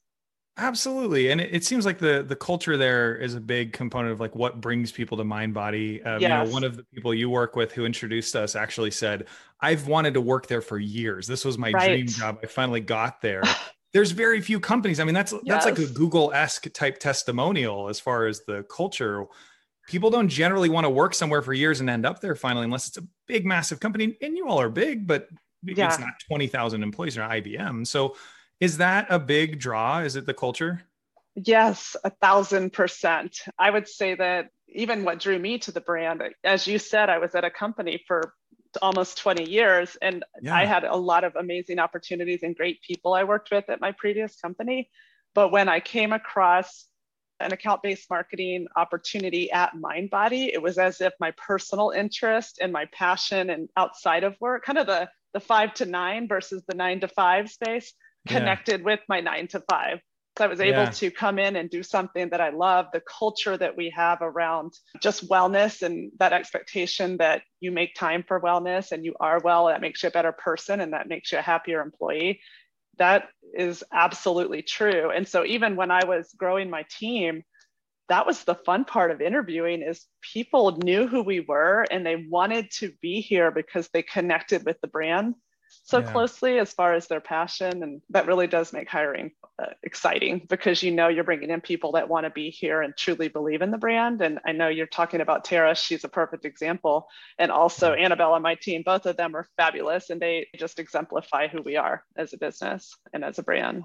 Absolutely. 0.57 1.31
And 1.31 1.39
it, 1.39 1.55
it, 1.55 1.63
seems 1.63 1.85
like 1.85 1.97
the 1.97 2.25
the 2.27 2.35
culture 2.35 2.75
there 2.75 3.15
is 3.15 3.35
a 3.35 3.39
big 3.39 3.71
component 3.71 4.11
of 4.11 4.19
like 4.19 4.35
what 4.35 4.59
brings 4.59 4.91
people 4.91 5.17
to 5.17 5.23
Mindbody 5.23 6.05
um, 6.05 6.21
yes. 6.21 6.23
you 6.23 6.27
know 6.27 6.53
one 6.53 6.63
of 6.63 6.75
the 6.75 6.83
people 6.93 7.13
you 7.13 7.29
work 7.29 7.55
with 7.55 7.71
who 7.71 7.85
introduced 7.85 8.35
us 8.35 8.53
actually 8.55 8.91
said 8.91 9.27
i've 9.61 9.87
wanted 9.87 10.13
to 10.13 10.21
work 10.21 10.47
there 10.47 10.61
for 10.61 10.77
years. 10.77 11.25
This 11.25 11.45
was 11.45 11.57
my 11.57 11.71
right. 11.71 11.87
dream 11.87 12.07
job. 12.07 12.39
I 12.43 12.47
finally 12.47 12.81
got 12.81 13.21
there 13.21 13.43
there's 13.93 14.11
very 14.11 14.41
few 14.41 14.59
companies. 14.59 14.99
I 14.99 15.03
mean, 15.03 15.13
that's 15.13 15.31
yes. 15.31 15.41
that's 15.45 15.65
like 15.65 15.79
a 15.79 15.91
Google 15.91 16.31
esque 16.33 16.71
type 16.73 16.99
testimonial 16.99 17.89
as 17.89 17.99
far 17.99 18.27
as 18.27 18.41
the 18.45 18.63
culture. 18.63 19.25
people 19.87 20.09
don't 20.09 20.29
generally 20.29 20.69
want 20.69 20.85
to 20.85 20.89
work 20.89 21.13
somewhere 21.13 21.41
for 21.41 21.53
years 21.53 21.81
and 21.81 21.89
end 21.89 22.05
up 22.05 22.21
there 22.21 22.35
finally, 22.35 22.65
unless 22.65 22.87
it's 22.87 22.97
a 22.97 23.07
big, 23.27 23.45
massive 23.45 23.79
company. 23.79 24.17
And 24.21 24.37
you 24.37 24.47
all 24.47 24.61
are 24.61 24.69
big, 24.69 25.05
but 25.05 25.27
yeah. 25.63 25.87
it's 25.87 25.99
not 25.99 26.13
20,000 26.27 26.83
employees 26.83 27.17
or 27.17 27.21
IBM. 27.21 27.85
So 27.85 28.15
is 28.59 28.77
that 28.77 29.07
a 29.09 29.19
big 29.19 29.59
draw? 29.59 29.99
Is 29.99 30.15
it 30.15 30.25
the 30.25 30.33
culture? 30.33 30.83
Yes, 31.35 31.95
a 32.03 32.09
thousand 32.09 32.73
percent. 32.73 33.39
I 33.57 33.69
would 33.69 33.87
say 33.87 34.15
that 34.15 34.49
even 34.67 35.03
what 35.03 35.19
drew 35.19 35.39
me 35.39 35.59
to 35.59 35.71
the 35.71 35.81
brand, 35.81 36.21
as 36.43 36.67
you 36.67 36.77
said, 36.77 37.09
I 37.09 37.17
was 37.17 37.35
at 37.35 37.43
a 37.43 37.49
company 37.49 38.03
for 38.07 38.33
almost 38.81 39.17
20 39.17 39.49
years 39.49 39.97
and 40.01 40.23
yeah. 40.41 40.55
I 40.55 40.65
had 40.65 40.83
a 40.83 40.95
lot 40.95 41.23
of 41.23 41.35
amazing 41.35 41.79
opportunities 41.79 42.43
and 42.43 42.55
great 42.55 42.81
people 42.81 43.13
I 43.13 43.23
worked 43.23 43.51
with 43.51 43.69
at 43.69 43.81
my 43.81 43.91
previous 43.91 44.35
company. 44.35 44.89
But 45.33 45.51
when 45.51 45.69
I 45.69 45.79
came 45.79 46.13
across 46.13 46.85
an 47.39 47.53
account 47.53 47.81
based 47.81 48.09
marketing 48.09 48.67
opportunity 48.75 49.51
at 49.51 49.73
MindBody, 49.75 50.49
it 50.53 50.61
was 50.61 50.77
as 50.77 51.01
if 51.01 51.13
my 51.19 51.31
personal 51.31 51.91
interest 51.91 52.59
and 52.61 52.71
my 52.71 52.85
passion 52.93 53.49
and 53.49 53.69
outside 53.75 54.23
of 54.23 54.35
work, 54.39 54.63
kind 54.63 54.77
of 54.77 54.87
the, 54.87 55.09
the 55.33 55.39
five 55.39 55.73
to 55.75 55.85
nine 55.85 56.27
versus 56.27 56.63
the 56.67 56.75
nine 56.75 56.99
to 56.99 57.07
five 57.07 57.49
space, 57.49 57.93
connected 58.27 58.81
yeah. 58.81 58.85
with 58.85 58.99
my 59.09 59.19
nine 59.21 59.47
to 59.47 59.61
five. 59.69 59.99
I 60.41 60.47
was 60.47 60.59
able 60.59 60.83
yeah. 60.83 60.89
to 60.89 61.11
come 61.11 61.39
in 61.39 61.55
and 61.55 61.69
do 61.69 61.83
something 61.83 62.29
that 62.29 62.41
I 62.41 62.49
love, 62.49 62.87
the 62.91 63.01
culture 63.01 63.57
that 63.57 63.77
we 63.77 63.89
have 63.91 64.19
around 64.21 64.73
just 65.01 65.29
wellness 65.29 65.81
and 65.81 66.11
that 66.19 66.33
expectation 66.33 67.17
that 67.17 67.43
you 67.59 67.71
make 67.71 67.95
time 67.95 68.23
for 68.27 68.41
wellness 68.41 68.91
and 68.91 69.05
you 69.05 69.15
are 69.19 69.39
well, 69.43 69.67
that 69.67 69.81
makes 69.81 70.03
you 70.03 70.09
a 70.09 70.11
better 70.11 70.31
person 70.31 70.81
and 70.81 70.93
that 70.93 71.07
makes 71.07 71.31
you 71.31 71.37
a 71.37 71.41
happier 71.41 71.81
employee. 71.81 72.41
That 72.97 73.29
is 73.53 73.83
absolutely 73.93 74.61
true. 74.61 75.11
And 75.11 75.27
so 75.27 75.45
even 75.45 75.75
when 75.75 75.91
I 75.91 76.05
was 76.05 76.33
growing 76.37 76.69
my 76.69 76.85
team, 76.89 77.43
that 78.09 78.25
was 78.25 78.43
the 78.43 78.55
fun 78.55 78.83
part 78.83 79.11
of 79.11 79.21
interviewing 79.21 79.81
is 79.81 80.05
people 80.21 80.77
knew 80.83 81.07
who 81.07 81.23
we 81.23 81.39
were 81.39 81.85
and 81.89 82.05
they 82.05 82.27
wanted 82.29 82.69
to 82.71 82.91
be 83.01 83.21
here 83.21 83.51
because 83.51 83.87
they 83.93 84.01
connected 84.01 84.65
with 84.65 84.81
the 84.81 84.87
brand 84.87 85.35
so 85.83 85.99
yeah. 85.99 86.11
closely 86.11 86.59
as 86.59 86.73
far 86.73 86.93
as 86.93 87.07
their 87.07 87.21
passion 87.21 87.83
and 87.83 88.01
that 88.09 88.27
really 88.27 88.47
does 88.47 88.73
make 88.73 88.89
hiring 88.89 89.31
uh, 89.61 89.67
exciting 89.83 90.45
because 90.49 90.83
you 90.83 90.91
know 90.91 91.07
you're 91.07 91.23
bringing 91.23 91.49
in 91.49 91.61
people 91.61 91.93
that 91.93 92.09
want 92.09 92.25
to 92.25 92.29
be 92.29 92.49
here 92.49 92.81
and 92.81 92.95
truly 92.97 93.27
believe 93.27 93.61
in 93.61 93.71
the 93.71 93.77
brand 93.77 94.21
and 94.21 94.39
i 94.45 94.51
know 94.51 94.67
you're 94.67 94.87
talking 94.87 95.21
about 95.21 95.43
tara 95.43 95.75
she's 95.75 96.03
a 96.03 96.09
perfect 96.09 96.45
example. 96.45 97.07
And 97.37 97.51
also 97.51 97.93
annabelle 97.93 98.33
on 98.33 98.41
my 98.41 98.55
team 98.55 98.83
both 98.85 99.05
of 99.05 99.17
them 99.17 99.35
are 99.35 99.47
fabulous 99.57 100.09
and 100.09 100.21
they 100.21 100.47
just 100.57 100.79
exemplify 100.79 101.47
who 101.47 101.61
we 101.61 101.77
are 101.77 102.03
as 102.15 102.33
a 102.33 102.37
business 102.37 102.95
and 103.13 103.23
as 103.23 103.39
a 103.39 103.43
brand 103.43 103.83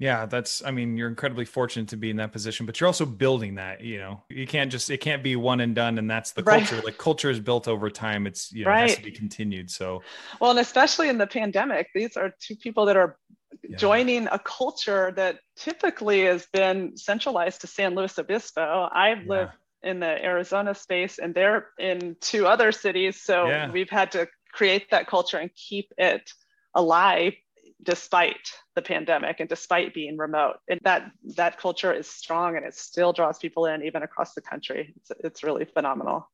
yeah, 0.00 0.24
that's 0.24 0.64
I 0.64 0.70
mean, 0.70 0.96
you're 0.96 1.10
incredibly 1.10 1.44
fortunate 1.44 1.88
to 1.88 1.96
be 1.98 2.08
in 2.08 2.16
that 2.16 2.32
position, 2.32 2.64
but 2.64 2.80
you're 2.80 2.86
also 2.86 3.04
building 3.04 3.56
that, 3.56 3.82
you 3.82 3.98
know. 3.98 4.22
You 4.30 4.46
can't 4.46 4.72
just 4.72 4.88
it 4.88 5.02
can't 5.02 5.22
be 5.22 5.36
one 5.36 5.60
and 5.60 5.74
done 5.74 5.98
and 5.98 6.10
that's 6.10 6.32
the 6.32 6.42
right. 6.42 6.66
culture. 6.66 6.82
Like 6.82 6.96
culture 6.96 7.28
is 7.28 7.38
built 7.38 7.68
over 7.68 7.90
time. 7.90 8.26
It's 8.26 8.50
you 8.50 8.64
know, 8.64 8.70
right. 8.70 8.84
it 8.84 8.88
has 8.88 8.96
to 8.96 9.04
be 9.04 9.10
continued. 9.12 9.70
So 9.70 10.02
well, 10.40 10.52
and 10.52 10.58
especially 10.58 11.10
in 11.10 11.18
the 11.18 11.26
pandemic, 11.26 11.88
these 11.94 12.16
are 12.16 12.32
two 12.40 12.56
people 12.56 12.86
that 12.86 12.96
are 12.96 13.18
yeah. 13.62 13.76
joining 13.76 14.26
a 14.28 14.38
culture 14.38 15.12
that 15.16 15.40
typically 15.56 16.24
has 16.24 16.46
been 16.50 16.96
centralized 16.96 17.60
to 17.60 17.66
San 17.66 17.94
Luis 17.94 18.18
Obispo. 18.18 18.88
I've 18.90 19.24
yeah. 19.24 19.28
lived 19.28 19.52
in 19.82 20.00
the 20.00 20.24
Arizona 20.24 20.74
space 20.74 21.18
and 21.18 21.34
they're 21.34 21.66
in 21.78 22.16
two 22.22 22.46
other 22.46 22.72
cities. 22.72 23.20
So 23.20 23.48
yeah. 23.48 23.70
we've 23.70 23.90
had 23.90 24.12
to 24.12 24.28
create 24.50 24.92
that 24.92 25.06
culture 25.06 25.36
and 25.36 25.50
keep 25.54 25.92
it 25.98 26.32
alive 26.74 27.34
despite 27.82 28.52
the 28.74 28.82
pandemic 28.82 29.40
and 29.40 29.48
despite 29.48 29.94
being 29.94 30.16
remote. 30.16 30.56
And 30.68 30.80
that 30.84 31.10
that 31.36 31.58
culture 31.58 31.92
is 31.92 32.08
strong 32.08 32.56
and 32.56 32.64
it 32.64 32.74
still 32.74 33.12
draws 33.12 33.38
people 33.38 33.66
in 33.66 33.82
even 33.82 34.02
across 34.02 34.34
the 34.34 34.40
country. 34.40 34.94
It's, 34.96 35.12
it's 35.24 35.42
really 35.42 35.64
phenomenal. 35.64 36.28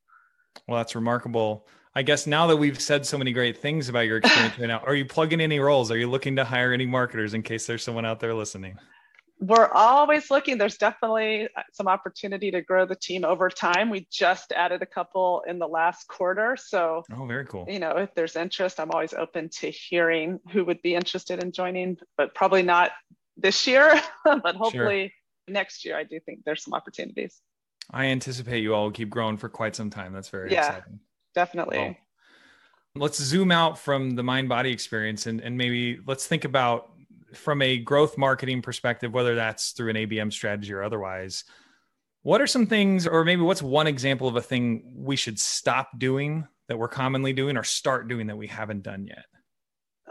Well 0.66 0.78
that's 0.78 0.94
remarkable. 0.94 1.66
I 1.94 2.02
guess 2.02 2.26
now 2.26 2.46
that 2.48 2.56
we've 2.56 2.80
said 2.80 3.06
so 3.06 3.16
many 3.16 3.32
great 3.32 3.58
things 3.58 3.88
about 3.88 4.00
your 4.00 4.18
experience 4.18 4.58
right 4.58 4.68
now 4.68 4.82
are 4.84 4.94
you 4.94 5.04
plugging 5.04 5.40
any 5.40 5.58
roles? 5.58 5.90
Are 5.90 5.98
you 5.98 6.10
looking 6.10 6.36
to 6.36 6.44
hire 6.44 6.72
any 6.72 6.86
marketers 6.86 7.34
in 7.34 7.42
case 7.42 7.66
there's 7.66 7.82
someone 7.82 8.04
out 8.04 8.20
there 8.20 8.34
listening 8.34 8.76
we're 9.38 9.68
always 9.68 10.30
looking. 10.30 10.56
There's 10.56 10.78
definitely 10.78 11.48
uh, 11.56 11.62
some 11.72 11.88
opportunity 11.88 12.50
to 12.50 12.62
grow 12.62 12.86
the 12.86 12.96
team 12.96 13.24
over 13.24 13.50
time. 13.50 13.90
We 13.90 14.06
just 14.10 14.52
added 14.52 14.82
a 14.82 14.86
couple 14.86 15.42
in 15.46 15.58
the 15.58 15.66
last 15.66 16.08
quarter. 16.08 16.56
So, 16.56 17.02
oh, 17.14 17.26
very 17.26 17.44
cool. 17.44 17.66
You 17.68 17.78
know, 17.78 17.92
if 17.92 18.14
there's 18.14 18.36
interest, 18.36 18.80
I'm 18.80 18.90
always 18.90 19.12
open 19.12 19.50
to 19.60 19.70
hearing 19.70 20.40
who 20.52 20.64
would 20.64 20.80
be 20.80 20.94
interested 20.94 21.42
in 21.42 21.52
joining, 21.52 21.98
but 22.16 22.34
probably 22.34 22.62
not 22.62 22.92
this 23.36 23.66
year, 23.66 24.00
but 24.24 24.56
hopefully 24.56 25.12
sure. 25.46 25.52
next 25.52 25.84
year. 25.84 25.98
I 25.98 26.04
do 26.04 26.18
think 26.24 26.40
there's 26.44 26.62
some 26.62 26.72
opportunities. 26.72 27.40
I 27.90 28.06
anticipate 28.06 28.62
you 28.62 28.74
all 28.74 28.84
will 28.84 28.90
keep 28.90 29.10
growing 29.10 29.36
for 29.36 29.48
quite 29.48 29.76
some 29.76 29.90
time. 29.90 30.12
That's 30.12 30.30
very 30.30 30.50
yeah, 30.50 30.66
exciting. 30.66 31.00
Definitely. 31.34 31.78
Well, 31.78 31.96
let's 32.94 33.22
zoom 33.22 33.52
out 33.52 33.78
from 33.78 34.16
the 34.16 34.22
mind 34.22 34.48
body 34.48 34.72
experience 34.72 35.26
and, 35.26 35.40
and 35.40 35.58
maybe 35.58 36.00
let's 36.06 36.26
think 36.26 36.44
about 36.44 36.90
from 37.36 37.62
a 37.62 37.78
growth 37.78 38.18
marketing 38.18 38.62
perspective, 38.62 39.12
whether 39.12 39.34
that's 39.34 39.72
through 39.72 39.90
an 39.90 39.96
ABM 39.96 40.32
strategy 40.32 40.72
or 40.72 40.82
otherwise, 40.82 41.44
what 42.22 42.40
are 42.40 42.46
some 42.46 42.66
things, 42.66 43.06
or 43.06 43.24
maybe 43.24 43.42
what's 43.42 43.62
one 43.62 43.86
example 43.86 44.26
of 44.26 44.36
a 44.36 44.42
thing 44.42 44.82
we 44.96 45.16
should 45.16 45.38
stop 45.38 45.96
doing 45.98 46.46
that 46.68 46.76
we're 46.76 46.88
commonly 46.88 47.32
doing 47.32 47.56
or 47.56 47.62
start 47.62 48.08
doing 48.08 48.26
that 48.26 48.36
we 48.36 48.48
haven't 48.48 48.82
done 48.82 49.06
yet? 49.06 49.26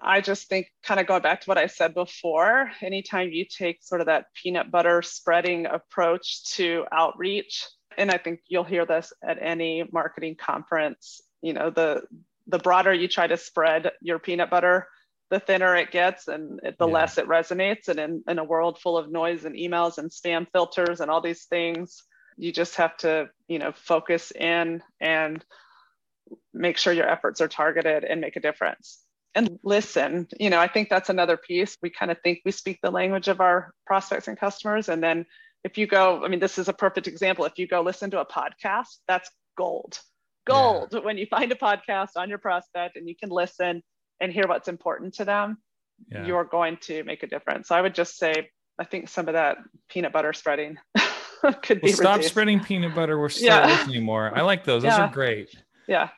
I 0.02 0.22
just 0.22 0.48
think, 0.48 0.68
kind 0.84 1.00
of 1.00 1.08
going 1.08 1.22
back 1.22 1.42
to 1.42 1.46
what 1.46 1.58
I 1.58 1.68
said 1.68 1.94
before, 1.94 2.72
anytime 2.82 3.30
you 3.32 3.46
take 3.46 3.84
sort 3.84 4.02
of 4.02 4.08
that 4.08 4.26
peanut 4.42 4.72
butter 4.72 5.02
spreading 5.02 5.66
approach 5.66 6.44
to 6.56 6.86
outreach, 6.92 7.66
and 7.98 8.12
I 8.12 8.18
think 8.18 8.42
you'll 8.48 8.64
hear 8.64 8.86
this 8.86 9.14
at 9.24 9.42
any 9.42 9.84
marketing 9.92 10.36
conference, 10.36 11.22
you 11.42 11.54
know, 11.54 11.70
the 11.70 12.04
the 12.48 12.60
broader 12.60 12.94
you 12.94 13.08
try 13.08 13.26
to 13.26 13.38
spread 13.38 13.92
your 14.02 14.20
peanut 14.20 14.50
butter, 14.50 14.88
the 15.30 15.40
thinner 15.40 15.76
it 15.76 15.92
gets 15.92 16.28
and 16.28 16.60
it, 16.64 16.78
the 16.78 16.88
yeah. 16.88 16.94
less 16.94 17.18
it 17.18 17.28
resonates. 17.28 17.88
And 17.88 18.00
in, 18.00 18.24
in 18.28 18.40
a 18.40 18.44
world 18.44 18.80
full 18.80 18.98
of 18.98 19.12
noise 19.12 19.46
and 19.46 19.56
emails 19.56 19.98
and 19.98 20.10
spam 20.10 20.48
filters 20.52 21.02
and 21.02 21.10
all 21.10 21.22
these 21.22 21.46
things, 21.46 22.04
you 22.38 22.52
just 22.52 22.76
have 22.76 22.96
to, 22.98 23.30
you 23.48 23.60
know, 23.60 23.72
focus 23.76 24.32
in 24.32 24.82
and 25.00 25.44
make 26.54 26.78
sure 26.78 26.94
your 26.94 27.10
efforts 27.10 27.42
are 27.42 27.48
targeted 27.48 28.04
and 28.04 28.22
make 28.22 28.36
a 28.36 28.42
difference. 28.42 29.00
And 29.34 29.60
listen, 29.64 30.28
you 30.40 30.50
know, 30.50 30.60
I 30.60 30.68
think 30.68 30.90
that's 30.90 31.10
another 31.10 31.38
piece. 31.38 31.78
We 31.82 31.90
kind 31.90 32.12
of 32.12 32.18
think 32.24 32.40
we 32.46 32.52
speak 32.52 32.80
the 32.82 32.92
language 32.92 33.28
of 33.28 33.42
our 33.42 33.74
prospects 33.86 34.28
and 34.28 34.40
customers. 34.40 34.88
And 34.88 35.04
then 35.04 35.26
if 35.64 35.78
you 35.78 35.88
go, 35.88 36.24
I 36.24 36.30
mean, 36.30 36.40
this 36.40 36.58
is 36.58 36.70
a 36.70 36.74
perfect 36.74 37.08
example. 37.08 37.44
If 37.46 37.58
you 37.58 37.68
go 37.68 37.82
listen 37.82 38.12
to 38.12 38.22
a 38.22 38.26
podcast, 38.26 38.98
that's 39.08 39.30
gold. 39.58 40.00
Gold 40.46 40.90
yeah. 40.92 41.00
when 41.00 41.18
you 41.18 41.26
find 41.26 41.52
a 41.52 41.56
podcast 41.56 42.12
on 42.16 42.30
your 42.30 42.38
prospect 42.38 42.96
and 42.96 43.10
you 43.10 43.16
can 43.16 43.30
listen 43.30 43.82
and 44.20 44.32
hear 44.32 44.48
what's 44.48 44.68
important 44.68 45.14
to 45.16 45.26
them, 45.26 45.58
yeah. 46.12 46.26
you're 46.26 46.44
going 46.44 46.78
to 46.82 47.04
make 47.04 47.24
a 47.24 47.28
difference. 47.28 47.68
So 47.68 47.76
I 47.76 47.82
would 47.82 47.96
just 47.96 48.18
say, 48.18 48.50
I 48.80 48.84
think 48.84 49.10
some 49.10 49.28
of 49.28 49.34
that 49.34 49.58
peanut 49.90 50.14
butter 50.14 50.34
spreading 50.34 50.78
could 51.62 51.82
be. 51.82 51.88
Well, 51.88 51.96
stop 51.96 52.24
spreading 52.24 52.60
peanut 52.60 52.96
butter. 52.96 53.20
We're 53.20 53.30
still 53.30 53.48
yeah. 53.48 53.68
listening 53.68 54.04
more. 54.04 54.36
I 54.36 54.42
like 54.42 54.64
those. 54.64 54.84
Those 54.84 54.94
yeah. 54.98 55.06
are 55.06 55.14
great. 55.14 55.56
Yeah. 55.88 56.10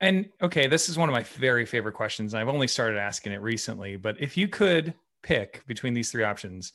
And 0.00 0.28
okay, 0.42 0.66
this 0.66 0.88
is 0.88 0.98
one 0.98 1.08
of 1.08 1.12
my 1.12 1.22
very 1.22 1.64
favorite 1.64 1.92
questions. 1.94 2.34
I've 2.34 2.48
only 2.48 2.66
started 2.66 2.98
asking 2.98 3.32
it 3.32 3.40
recently, 3.40 3.96
but 3.96 4.20
if 4.20 4.36
you 4.36 4.48
could 4.48 4.94
pick 5.22 5.64
between 5.66 5.94
these 5.94 6.10
three 6.10 6.24
options, 6.24 6.72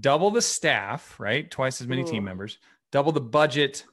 double 0.00 0.30
the 0.30 0.40
staff, 0.40 1.18
right? 1.20 1.50
Twice 1.50 1.80
as 1.80 1.86
many 1.86 2.02
Ooh. 2.02 2.06
team 2.06 2.24
members, 2.24 2.58
double 2.92 3.12
the 3.12 3.20
budget, 3.20 3.84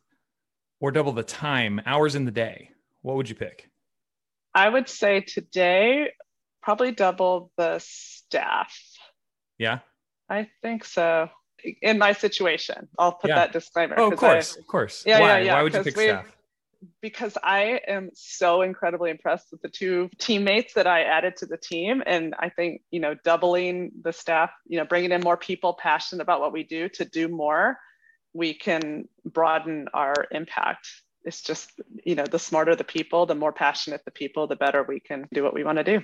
or 0.79 0.91
double 0.91 1.11
the 1.11 1.23
time, 1.23 1.81
hours 1.85 2.15
in 2.15 2.23
the 2.23 2.31
day, 2.31 2.69
what 3.01 3.17
would 3.17 3.29
you 3.29 3.35
pick? 3.35 3.69
I 4.53 4.69
would 4.69 4.87
say 4.87 5.21
today, 5.21 6.11
probably 6.61 6.91
double 6.91 7.51
the 7.57 7.79
staff. 7.79 8.73
Yeah. 9.57 9.79
I 10.29 10.49
think 10.61 10.85
so. 10.85 11.29
In 11.81 11.97
my 11.97 12.13
situation, 12.13 12.89
I'll 12.99 13.13
put 13.13 13.29
yeah. 13.29 13.35
that 13.35 13.53
disclaimer. 13.53 13.95
Oh, 13.97 14.11
of 14.11 14.17
course, 14.17 14.57
I, 14.57 14.59
of 14.59 14.67
course. 14.67 15.03
Yeah, 15.05 15.19
Why? 15.19 15.27
yeah, 15.27 15.45
yeah. 15.45 15.53
Why 15.53 15.63
would 15.63 15.73
you 15.73 15.83
pick 15.83 15.93
staff? 15.93 16.25
Because 17.01 17.37
I 17.41 17.79
am 17.87 18.09
so 18.13 18.61
incredibly 18.61 19.09
impressed 19.09 19.47
with 19.51 19.61
the 19.61 19.69
two 19.69 20.09
teammates 20.17 20.73
that 20.73 20.87
I 20.87 21.03
added 21.03 21.37
to 21.37 21.45
the 21.45 21.55
team, 21.55 22.03
and 22.05 22.35
I 22.37 22.49
think 22.49 22.81
you 22.91 22.99
know 22.99 23.15
doubling 23.23 23.93
the 24.01 24.11
staff, 24.11 24.51
you 24.67 24.77
know, 24.77 24.83
bringing 24.83 25.13
in 25.13 25.21
more 25.21 25.37
people 25.37 25.73
passionate 25.73 26.21
about 26.21 26.41
what 26.41 26.51
we 26.51 26.63
do 26.63 26.89
to 26.89 27.05
do 27.05 27.29
more, 27.29 27.77
we 28.33 28.53
can 28.53 29.07
broaden 29.23 29.87
our 29.93 30.13
impact 30.31 30.89
it's 31.25 31.41
just 31.41 31.71
you 32.03 32.15
know 32.15 32.25
the 32.25 32.39
smarter 32.39 32.75
the 32.75 32.83
people 32.83 33.25
the 33.25 33.35
more 33.35 33.53
passionate 33.53 34.01
the 34.05 34.11
people 34.11 34.47
the 34.47 34.55
better 34.55 34.83
we 34.83 34.99
can 34.99 35.27
do 35.33 35.43
what 35.43 35.53
we 35.53 35.63
want 35.63 35.77
to 35.77 35.83
do. 35.83 36.01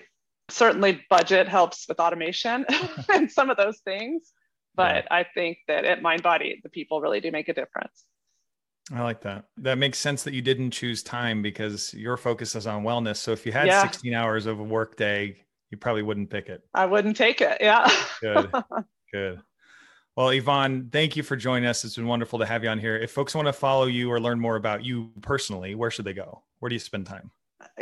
Certainly 0.49 1.05
budget 1.09 1.47
helps 1.47 1.87
with 1.87 1.99
automation 1.99 2.65
and 3.13 3.31
some 3.31 3.49
of 3.49 3.57
those 3.57 3.79
things 3.79 4.33
but 4.75 5.03
yeah. 5.03 5.15
i 5.15 5.25
think 5.35 5.57
that 5.67 5.85
at 5.85 6.01
mindbody 6.01 6.61
the 6.63 6.69
people 6.69 7.01
really 7.01 7.21
do 7.21 7.31
make 7.31 7.49
a 7.49 7.53
difference. 7.53 8.05
I 8.91 9.03
like 9.03 9.21
that. 9.21 9.45
That 9.57 9.77
makes 9.77 9.99
sense 9.99 10.23
that 10.23 10.33
you 10.33 10.41
didn't 10.41 10.71
choose 10.71 11.03
time 11.03 11.43
because 11.43 11.93
your 11.93 12.17
focus 12.17 12.55
is 12.55 12.65
on 12.65 12.83
wellness. 12.83 13.17
So 13.17 13.31
if 13.31 13.45
you 13.45 13.51
had 13.51 13.67
yeah. 13.67 13.83
16 13.83 14.15
hours 14.15 14.47
of 14.47 14.59
a 14.59 14.63
work 14.63 14.97
day 14.97 15.37
you 15.69 15.77
probably 15.77 16.01
wouldn't 16.01 16.31
pick 16.31 16.49
it. 16.49 16.63
I 16.73 16.87
wouldn't 16.87 17.15
take 17.15 17.41
it 17.41 17.59
yeah. 17.61 17.87
Good. 18.21 18.51
Good 19.13 19.41
Well, 20.19 20.31
Yvonne, 20.31 20.89
thank 20.91 21.15
you 21.15 21.23
for 21.23 21.37
joining 21.37 21.65
us. 21.65 21.85
It's 21.85 21.95
been 21.95 22.05
wonderful 22.05 22.39
to 22.39 22.45
have 22.45 22.61
you 22.61 22.69
on 22.69 22.77
here. 22.77 22.97
If 22.97 23.09
folks 23.09 23.33
want 23.33 23.47
to 23.47 23.53
follow 23.53 23.85
you 23.85 24.11
or 24.11 24.19
learn 24.19 24.37
more 24.37 24.57
about 24.57 24.83
you 24.83 25.13
personally, 25.21 25.75
where 25.75 25.89
should 25.89 26.03
they 26.03 26.11
go? 26.11 26.43
Where 26.59 26.67
do 26.67 26.75
you 26.75 26.79
spend 26.79 27.05
time? 27.05 27.31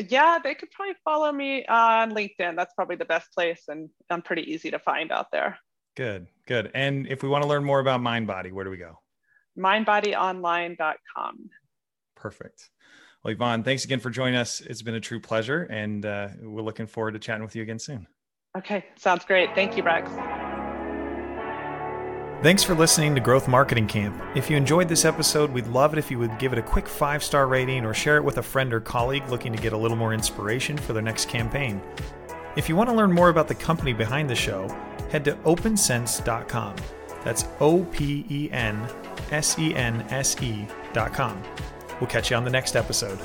Yeah, 0.07 0.37
they 0.37 0.53
could 0.53 0.69
probably 0.69 0.93
follow 1.03 1.31
me 1.31 1.65
on 1.65 2.11
LinkedIn. 2.11 2.55
That's 2.55 2.75
probably 2.75 2.95
the 2.95 3.05
best 3.05 3.33
place, 3.33 3.63
and 3.69 3.89
I'm 4.11 4.21
pretty 4.21 4.43
easy 4.43 4.69
to 4.69 4.77
find 4.77 5.11
out 5.11 5.31
there. 5.31 5.57
Good, 5.95 6.27
good. 6.45 6.69
And 6.75 7.07
if 7.07 7.23
we 7.23 7.29
want 7.29 7.41
to 7.41 7.49
learn 7.49 7.63
more 7.63 7.79
about 7.79 8.01
MindBody, 8.01 8.51
where 8.51 8.65
do 8.65 8.69
we 8.69 8.77
go? 8.77 8.99
mindbodyonline.com. 9.57 11.49
Perfect. 12.15 12.69
Well, 13.23 13.33
Yvonne, 13.33 13.63
thanks 13.63 13.83
again 13.83 13.99
for 13.99 14.11
joining 14.11 14.35
us. 14.35 14.61
It's 14.61 14.83
been 14.83 14.93
a 14.93 14.99
true 14.99 15.19
pleasure, 15.19 15.63
and 15.71 16.05
uh, 16.05 16.27
we're 16.43 16.61
looking 16.61 16.85
forward 16.85 17.13
to 17.13 17.19
chatting 17.19 17.41
with 17.41 17.55
you 17.55 17.63
again 17.63 17.79
soon. 17.79 18.05
Okay, 18.55 18.85
sounds 18.95 19.25
great. 19.25 19.55
Thank 19.55 19.75
you, 19.75 19.81
Rex. 19.81 20.11
Thanks 22.43 22.61
for 22.61 22.75
listening 22.75 23.15
to 23.15 23.19
Growth 23.19 23.47
Marketing 23.47 23.87
Camp. 23.87 24.15
If 24.35 24.47
you 24.47 24.57
enjoyed 24.57 24.87
this 24.87 25.05
episode, 25.05 25.51
we'd 25.51 25.65
love 25.65 25.93
it 25.93 25.97
if 25.97 26.11
you 26.11 26.19
would 26.19 26.37
give 26.37 26.53
it 26.53 26.59
a 26.59 26.61
quick 26.61 26.87
five 26.87 27.23
star 27.23 27.47
rating 27.47 27.83
or 27.83 27.95
share 27.95 28.17
it 28.17 28.23
with 28.23 28.37
a 28.37 28.43
friend 28.43 28.71
or 28.71 28.79
colleague 28.79 29.27
looking 29.27 29.51
to 29.55 29.61
get 29.61 29.73
a 29.73 29.77
little 29.77 29.97
more 29.97 30.13
inspiration 30.13 30.77
for 30.77 30.93
their 30.93 31.01
next 31.01 31.29
campaign. 31.29 31.81
If 32.55 32.69
you 32.69 32.75
want 32.75 32.91
to 32.91 32.95
learn 32.95 33.11
more 33.11 33.29
about 33.29 33.47
the 33.47 33.55
company 33.55 33.91
behind 33.91 34.29
the 34.29 34.35
show, 34.35 34.67
head 35.09 35.25
to 35.25 35.33
opensense.com. 35.37 36.75
That's 37.23 37.45
O 37.59 37.83
P 37.85 38.23
E 38.29 38.49
N 38.51 38.87
S 39.31 39.57
E 39.57 39.73
N 39.73 40.01
S 40.11 40.35
E.com. 40.39 41.41
We'll 41.99 42.09
catch 42.09 42.29
you 42.29 42.37
on 42.37 42.43
the 42.43 42.51
next 42.51 42.75
episode. 42.75 43.17